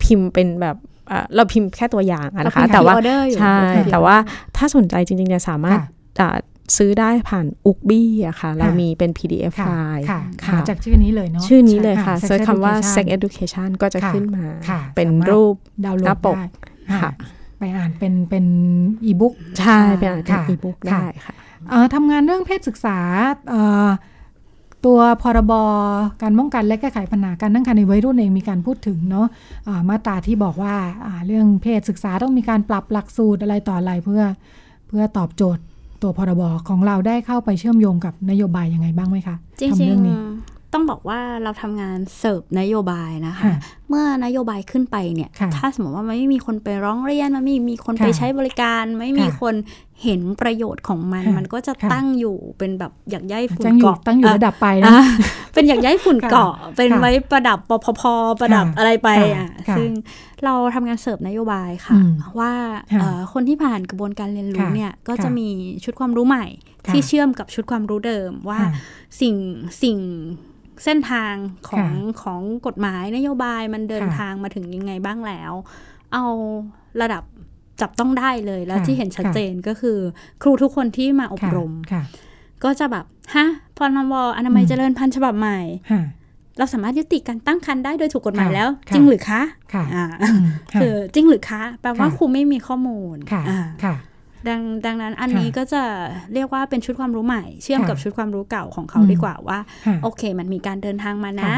[0.04, 0.76] พิมพ์เป็นแบบ
[1.12, 4.16] อ่าเราพิมพ์แค่ตัวอย่างอะนะคะเราพิมพ์แต่ว่า pre-order อยู่ใช่ค่ะแต่ว่า
[4.58, 5.88] ถ้าสนใจจริงๆเนี่ยสามารถค่ะ
[6.20, 6.38] อ่า
[6.78, 15.56] ซื้อได้ผ่านอุกบี้อะค่ะ เรามีเป็น PDF ค่ะไฟล์ค่ะค่ะหาจากชื่อนี้เลยเนาะชื่อนี้เลยค่ะค่ะเซิร์ชคำว่า Sex sex education ก็จะค่ะขึ้นมาค่ะเป็นสามารถรูป
[15.86, 16.46] ดาวน์โหลหน้าดปกได้
[17.04, 17.12] ค่ะ
[17.60, 18.46] ไปอ่านเป็นเป็น
[19.06, 21.34] อีบุ๊กใช่เป็นอ่านเป็นค่ะอีบุ๊กค่ะได้ค่ะ
[21.70, 22.98] เอ่อทำงานเรื่องเพศศึกษา
[23.50, 23.88] เอ่อ
[24.86, 25.54] ตัวพรบ
[26.22, 29.28] การป้องกันและแก้ไขปัญหาการตั้งครรภ์ในวัยรุ่นเองมีการพูดถึงเนาะ
[29.68, 34.24] อ่ามาตราที่บอกว่าอ่าเรื่องเพศศึกษาต้องมีการปรับหลักสูตรอะไรต่ออะไรเพื่อ
[34.88, 35.64] เพื่อตอบโจทย์
[36.02, 43.56] ตัวพรบของเราได้เข้าไปเชื่อมโยงกับนโยบายยังไงบ้างไหมคะจริทำงเรื่องนี้ๆต้องบอกว่าเราทำงานเสิร์ฟนโยบายนะคะค่ะ
[43.90, 49.56] เมื่อนโยบายขึ้นไปเนี่ยค่ะถ้าสมมติว่ามันไม่มีคนไปร้องเรียนมันไม่มีคนค่ะไปใช้บริการ ไม่มีค่ะคน
[50.04, 55.04] เห็นประโยชน์ของมันค่ะมันก็จะค่ะตั้งอยู่เป็นแบบอยากย้ายฝุ่นตั้งอยู่เกาะตั้งอยู่อะระดับไปนะอะ
[55.54, 58.02] เป็นอยากย้ายฝุ่นค่ะเกาะ เป็นค่ะไว้ประดับปพพ
[58.40, 59.90] ประดับค่ะอะไรไปค่ะอะค่ะซึ่ง
[60.44, 62.54] เราทำงานเสิร์ฟนโยบายค่ะอืมว่า
[62.94, 65.48] ค่ะเอ่อคนที่ผ่านกระบวนการเรียนรู้ค่ะเนี่ยก็ค่ะจะมี
[65.84, 66.46] ชุดความรู้ใหม่
[66.88, 68.72] ค่ะที่เชื่อมกับชุดความรู้เดิมว่าค่ะ
[69.22, 69.36] สิ่ง
[69.84, 69.98] สิ่ง
[70.84, 71.34] เส้นทาง
[71.70, 75.52] ของค่ะของกฎหมายนโยบายมันเดินค่ะทางมาถึงยังไงบ้างแล้ว
[76.14, 76.26] เอา
[77.02, 77.24] ระดับ
[77.82, 79.98] จับต้องได้เลยแล้วค่ะที่เห็นชัดค่ะเจนก็คือ
[80.42, 82.04] ครูทุกคนที่มาอบรมค่ะ
[82.64, 83.06] ก็จะแบบ
[83.36, 83.48] ฮะ
[83.78, 85.60] พรบอนามัยเจริญพันธุ์ฉบับใหม่
[86.58, 89.42] เราสามารถยุติการตั้งครรภ์ได้โดยถูกกฎหมายแล้ว จริงหรือคะ
[89.74, 89.84] ค่ะ
[90.82, 93.44] คือจริงหรือคะ แปลว่าครูไม่มีข้อมูลค่ะ
[93.84, 93.96] ค่ะ
[94.48, 95.84] ดังดังนั้นอันนี้ก็จะ
[96.34, 99.60] เรียกว่าเป็นชุดความรู้ใหม่ เชื่อมกับชุดความรู้เก่าของเขาดีกว่าว่า
[100.04, 101.54] โอเค มันมีการเดินทางมานะ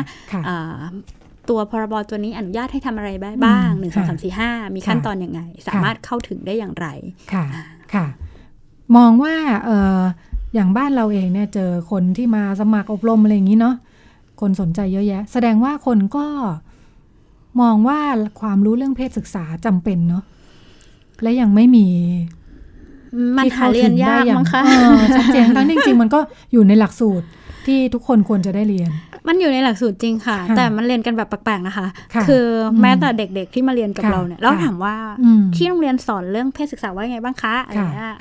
[1.50, 6.88] ตัวพรบตัวนี้อนุญาตให้ทำอะไรบ้างหนึ่งสองสามสี่ห้ามีขั้นตอนอยังไง สามารถเข้าถึงได้อย่างไร
[7.34, 7.46] ค่ะ
[7.94, 8.06] ค่ะ
[8.96, 9.36] มองว่า
[9.66, 10.00] เออ
[10.54, 13.76] อย่างบ้านเราเองเนี่ยเจอคนที่มาสมัครอบรมอะไรอย่างนี้เนาะ
[14.42, 16.26] คนสนใจเยอะแยะ แสดงว่าคนก็
[17.62, 18.00] มองว่า
[18.42, 20.24] ความรู้เรื่องเพศศึกษาจำเป็นเนาะ
[21.22, 21.88] และยังไม่มี
[23.38, 24.64] มันหาเรียนยากมั้งคะ
[25.16, 26.20] ชัดเจนทั้งจริงๆมันก็
[26.52, 27.28] อยู่ในหลักสูตร
[27.66, 28.92] ที่ทุกคนควรจะได้เรียน
[29.28, 31.88] มันอยู่ในหลักสูตรจริงค่ะ แต่มันเรียนกันแบบแปลกๆนะคะ
[32.28, 32.46] คือ
[32.82, 34.96] แม้แต่เด็กๆที่มาเรียนกับเราเนี่ยเราถามว่า
[35.56, 38.12] ที่โรงเรียนสอนเรื่องเพศศึกษาว่าไงบ้างคะอะไรเงี้ย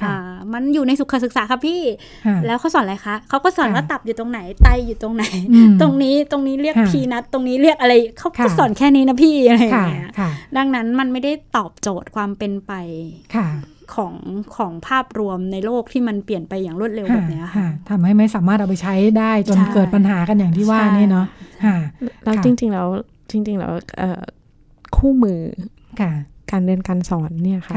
[0.53, 1.83] มันอยู่ในสุขศึกษาครับพี่
[2.47, 5.25] แล้วเขาสอนอะไรคะเขาก็สอนว่าตับอยู่ตรงไหนไตอยู่ตรงไหน
[5.81, 10.11] ตรงนี้ตรงนี้เรียกพีนัทตรงนี้เรียกอะไรเขาก็สอนแค่นี้นะพี่อะไรเงี้ย
[10.57, 12.73] ดังนั้นมันไม่ได้ตอบโจทย์ความเป็นไป
[13.95, 14.15] ของ
[14.57, 21.27] ของภาพรวมในโลกที่มันเปลี่ยนไปอย่างรวดเร็วแบบนี้ค่ะทำให้ไม่สามารถเอาไปใช้ได้จนเกิดปัญหากันอย่างที่ว่านี่เนาะ
[22.25, 22.89] แล้วจริง ๆ แล้ว
[23.31, 23.73] จริง ๆ แล้ว
[24.97, 25.39] คู่มือ
[26.51, 27.75] การเรียนการสอนเนี่ยค่ะ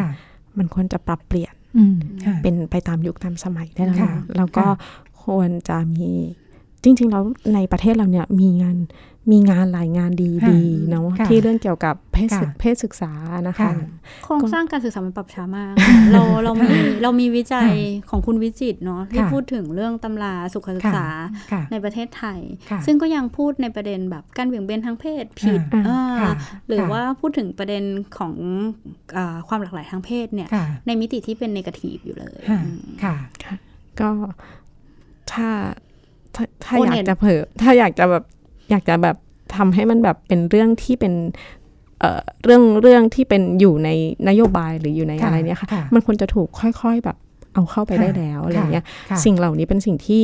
[0.57, 1.53] มันควรจะปรับเปลี่ยน
[2.41, 4.65] เป็นไปตามยุคตามสมัยได้แล้วแล้วก็
[5.23, 6.11] ควรจะมี
[6.83, 7.23] จริง ๆ แล้ว
[7.53, 8.77] ในประเทศเราเนี่ยมีงาน
[9.31, 10.11] มีงานหลายงาน
[10.49, 12.29] ดีๆเนาะที่เรื่องเกี่ยวกับเพศ
[12.59, 13.11] เพศศึกษา
[13.47, 13.71] นะคะ
[14.25, 15.73] โครงสร้างการศึกษามันปรับช้ามาก
[16.11, 16.69] เราเรามี
[17.03, 17.71] เรามีวิจัย
[18.09, 21.07] ของคุณวิจิตเนาะที่พูดถึงเรื่องตำราสุขศึกษา
[21.71, 22.39] ในประเทศไทย
[22.85, 25.61] ซึ่งก็ยังพูดในประเด็นแบบการเบี่ยงเบนทางเพศผิด
[26.67, 27.83] หรือว่าพูดถึงประเด็น
[28.17, 28.33] ของ
[29.47, 30.49] ความหลากหลายทางเพศเนี่ย
[30.87, 32.41] ในมิติที่เป็นเนกาทีฟอยู่เลย
[33.03, 33.15] ค่ะ
[33.99, 34.09] ก็
[35.31, 35.49] ถ้า
[36.65, 38.23] ถ้าอยากจะเผอถ้าอยากจะแบบ
[38.69, 39.15] อยากจะแบบ
[39.55, 41.13] ทำให้มันแบบเป็นเรื่องที่เป็น
[42.45, 43.89] เรื่องเรื่องที่เป็นอยู่ใน
[44.29, 47.17] นโยบายหรืออยู่ในอะไรเนี่ยค่ะ มันควรจะถูกค่อย ๆ แบบ
[47.53, 48.85] เอาเข้าไปได้แล้วอะไรเงี้ย
[49.25, 50.23] สิ่งเหล่านี้เป็นสิ่งที่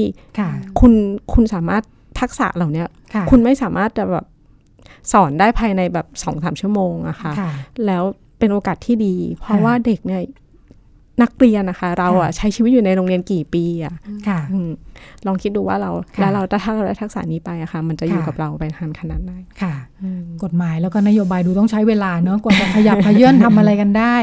[0.80, 0.94] คุณ
[1.34, 1.84] คุณสามารถ
[2.20, 2.84] ทักษะเหล่านี้
[3.30, 4.26] คุณไม่สามารถจะแบบ
[5.14, 7.32] สอนได้ภายในแบบสองสามชั่วโมงอะค่ะ
[7.86, 8.04] แล้ว
[8.40, 10.22] เป็นโอกาสที่ดี เพราะว่าเด็กเนี่ย
[11.22, 13.94] นักเรียนนะคะ เราอะใช้ชีวิตอยู่ในโรงเรียนกี่ปีอะ
[15.28, 19.74] ลองคิดดูว่าเราแล้วเราถ้าเราได้ทักษะนี้ไปอะค่ะ มันจะอยู่กับเราไปนานขนาดไหนค่ะ
[20.44, 24.16] กฎหมายแล้วก็นโยบายดูต้องใช้เวลาเนาะกว่าจะขยับขยื่นทำอะไรกันได้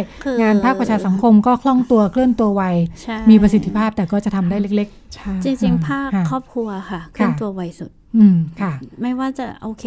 [0.42, 2.62] งานภาคประชาสังคมก็คล่องตัวเคลื่อนตัวไว
[3.30, 9.86] มีประสิทธิภาพแต่ก็จะทำได้เล็ก ๆ จริง ๆ ภาคครอบครัวค่ะเคลื่อนตัวไวสุด อืมค่ะ ไม่ว่าจะโอเค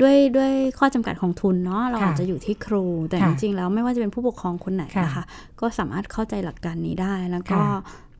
[0.00, 5.24] ด้วยด้วยข้อจำกัดของทุนเนาะเราอาจจะอยู่ที่ครู แต่จริงๆแล้วไม่ว่าจะเป็นผู้ปกครองคนไหนนะคะ
[5.60, 7.60] ก็สามารถเข้าใจหลักการนี้ได้แล้วก็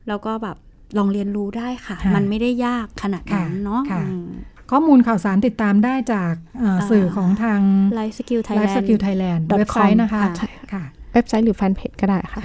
[0.07, 0.57] แล้วก็แบบ
[0.97, 3.81] ลองเรียนรู้ได้ค่ะ มันไม่ได้ยากขนาดนั้นเนาะ
[4.71, 6.33] ข้อมูลข่าวสารติดตามได้จาก
[6.89, 7.59] สื่อของทาง
[7.99, 10.23] Life Skill Thailand Life Skill Thailand เว็บไซต์นะคะ
[10.73, 12.41] ค่ะเว็บไซต์หรือแฟนเพจก็ได้ค่ะ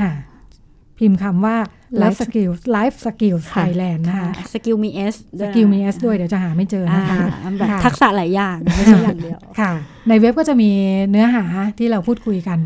[0.98, 1.56] พิมพ์คำว่า
[2.02, 7.16] Life Skills Life Skills Thailand นะคะ skill มี s skill มี s ด้วยเดี๋ยวจะหาไม่เจอนะคะ
[7.58, 9.72] แบบทักษะหลายอย่างไม่ใช่อย่างเดียวค่ะ
[10.08, 10.70] ในเว็บก็จะมี
[11.10, 11.44] เนื้อหา
[11.78, 12.58] ที่เราพูดคุยกัน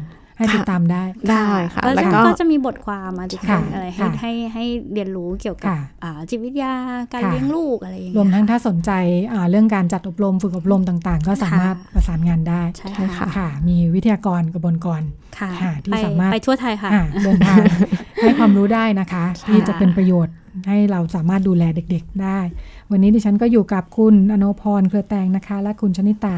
[0.43, 5.75] ให้ติดตามได้ ได้ค่ะ แล้วก็จะมีบทความ article อะไรให้ให้ให้เรียนรู้เกี่ยวกับ
[6.31, 6.75] จิตวิทยา
[7.13, 8.91] การเลี้ยงลูกอะไรอย่างเงี้ยรวมทั้งถ้าสนใจ
[9.51, 15.03] เรื่องการจัดอบรมฝึกอบรมต่างๆ ก็สามารถประสานงานได้ใช่ค่ะ มีวิทยากรกระบวนกร
[15.85, 16.91] ที่สามารถไปทั่วไทยค่ะ
[17.25, 17.57] เดินทาง
[18.23, 20.35] ให้ความรู้ได้นะคะ ที่จะเป็นประโยชน์
[20.69, 22.39] ให้เราสามารถดูแลเด็กๆได้
[22.91, 26.37] วันนี้ดิฉันก็อยู่กับคุณ อโนพร เครือแตงนะคะ และคุณชนิตา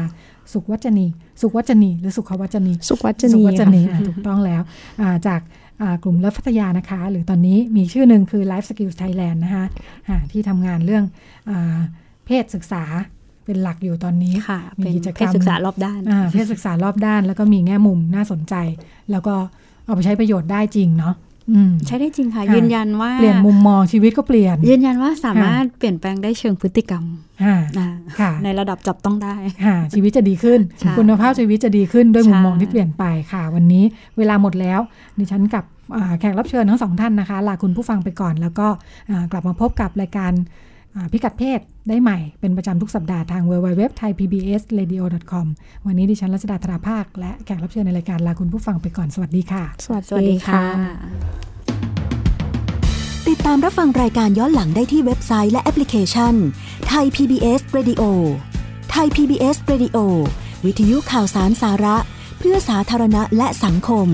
[0.53, 1.05] สุขวัจนี
[1.41, 4.61] สุขวัจนีหรือสุขวัจนีสุขวัจนีสุขวัจนีถูกต้องแล้ว
[5.27, 5.41] จาก
[6.03, 9.65] กลุ่มเลิฟพัทยานะคะ หรือตอนนี้มีชื่อหนึ่งคือ Life Skills Thailand นะคะ
[10.31, 11.03] ที่ทำงานเรื่อง
[12.25, 12.83] เพศศึกษา
[13.45, 14.33] เป็นหลักอยู่ตอนนี้
[14.79, 15.99] มีกิจกรรมเพศศึกษารอบด้าน
[16.33, 18.55] เพศศึกษารอบด้าน แล้วก็มีแง่มุมน่าสนใจ
[19.11, 19.35] แล้วก็
[19.85, 21.15] เอาไปใช้ประโยชน์ได้จริงเนาะ
[21.87, 27.03] ใช้ได้จริงค่ะ ยืนยันว่าเปลี่ยนมุมมองชีวิตก็เปลี่ยน ยืนยันว่าสามารถเปลี่ยนแปลงได้เชิงพฤติกรรม
[28.43, 29.35] ในระดับจับต้องได้
[29.93, 30.59] ชีวิตจะดีขึ้น
[30.97, 33.83] คุณภาพชีวิตจะดีขึ้นด้วยมุมมองที่เปลี่ยนไปค่ะ วันนี้
[34.17, 34.79] เวลาหมดแล้ว
[35.19, 35.63] ดิฉันกับ
[36.19, 38.67] แขกรับเชิญทั้งสองท่านนะคะลาคุณผู้ฟังไปก่อน แล้วก็
[39.31, 40.31] กลับมาพบกับรายการ
[41.11, 45.47] พิกัดเพศ ได้ใหม่เป็นประจำทุกสัปดาห์ทาง www thai pbs radio com
[45.85, 50.63] วันนี้ดิฉันรัชดาธราภาค และแขกรับเชิญในรายการลาคุณผู้ฟังไปก่อนสวัสดีค่ะ สวัสดีค่ะ
[53.27, 56.33] ติดตามรับฟังรายการย้อนหลังได้ที่เว็บไซต์และแอปพลิเคชัน
[56.87, 58.01] ไทย PBS Radio
[58.91, 59.97] ไทย PBS Radio
[60.65, 61.97] วิทยุข่าวสารสาระ
[62.39, 64.07] เพื่อสาธารณะและสังคม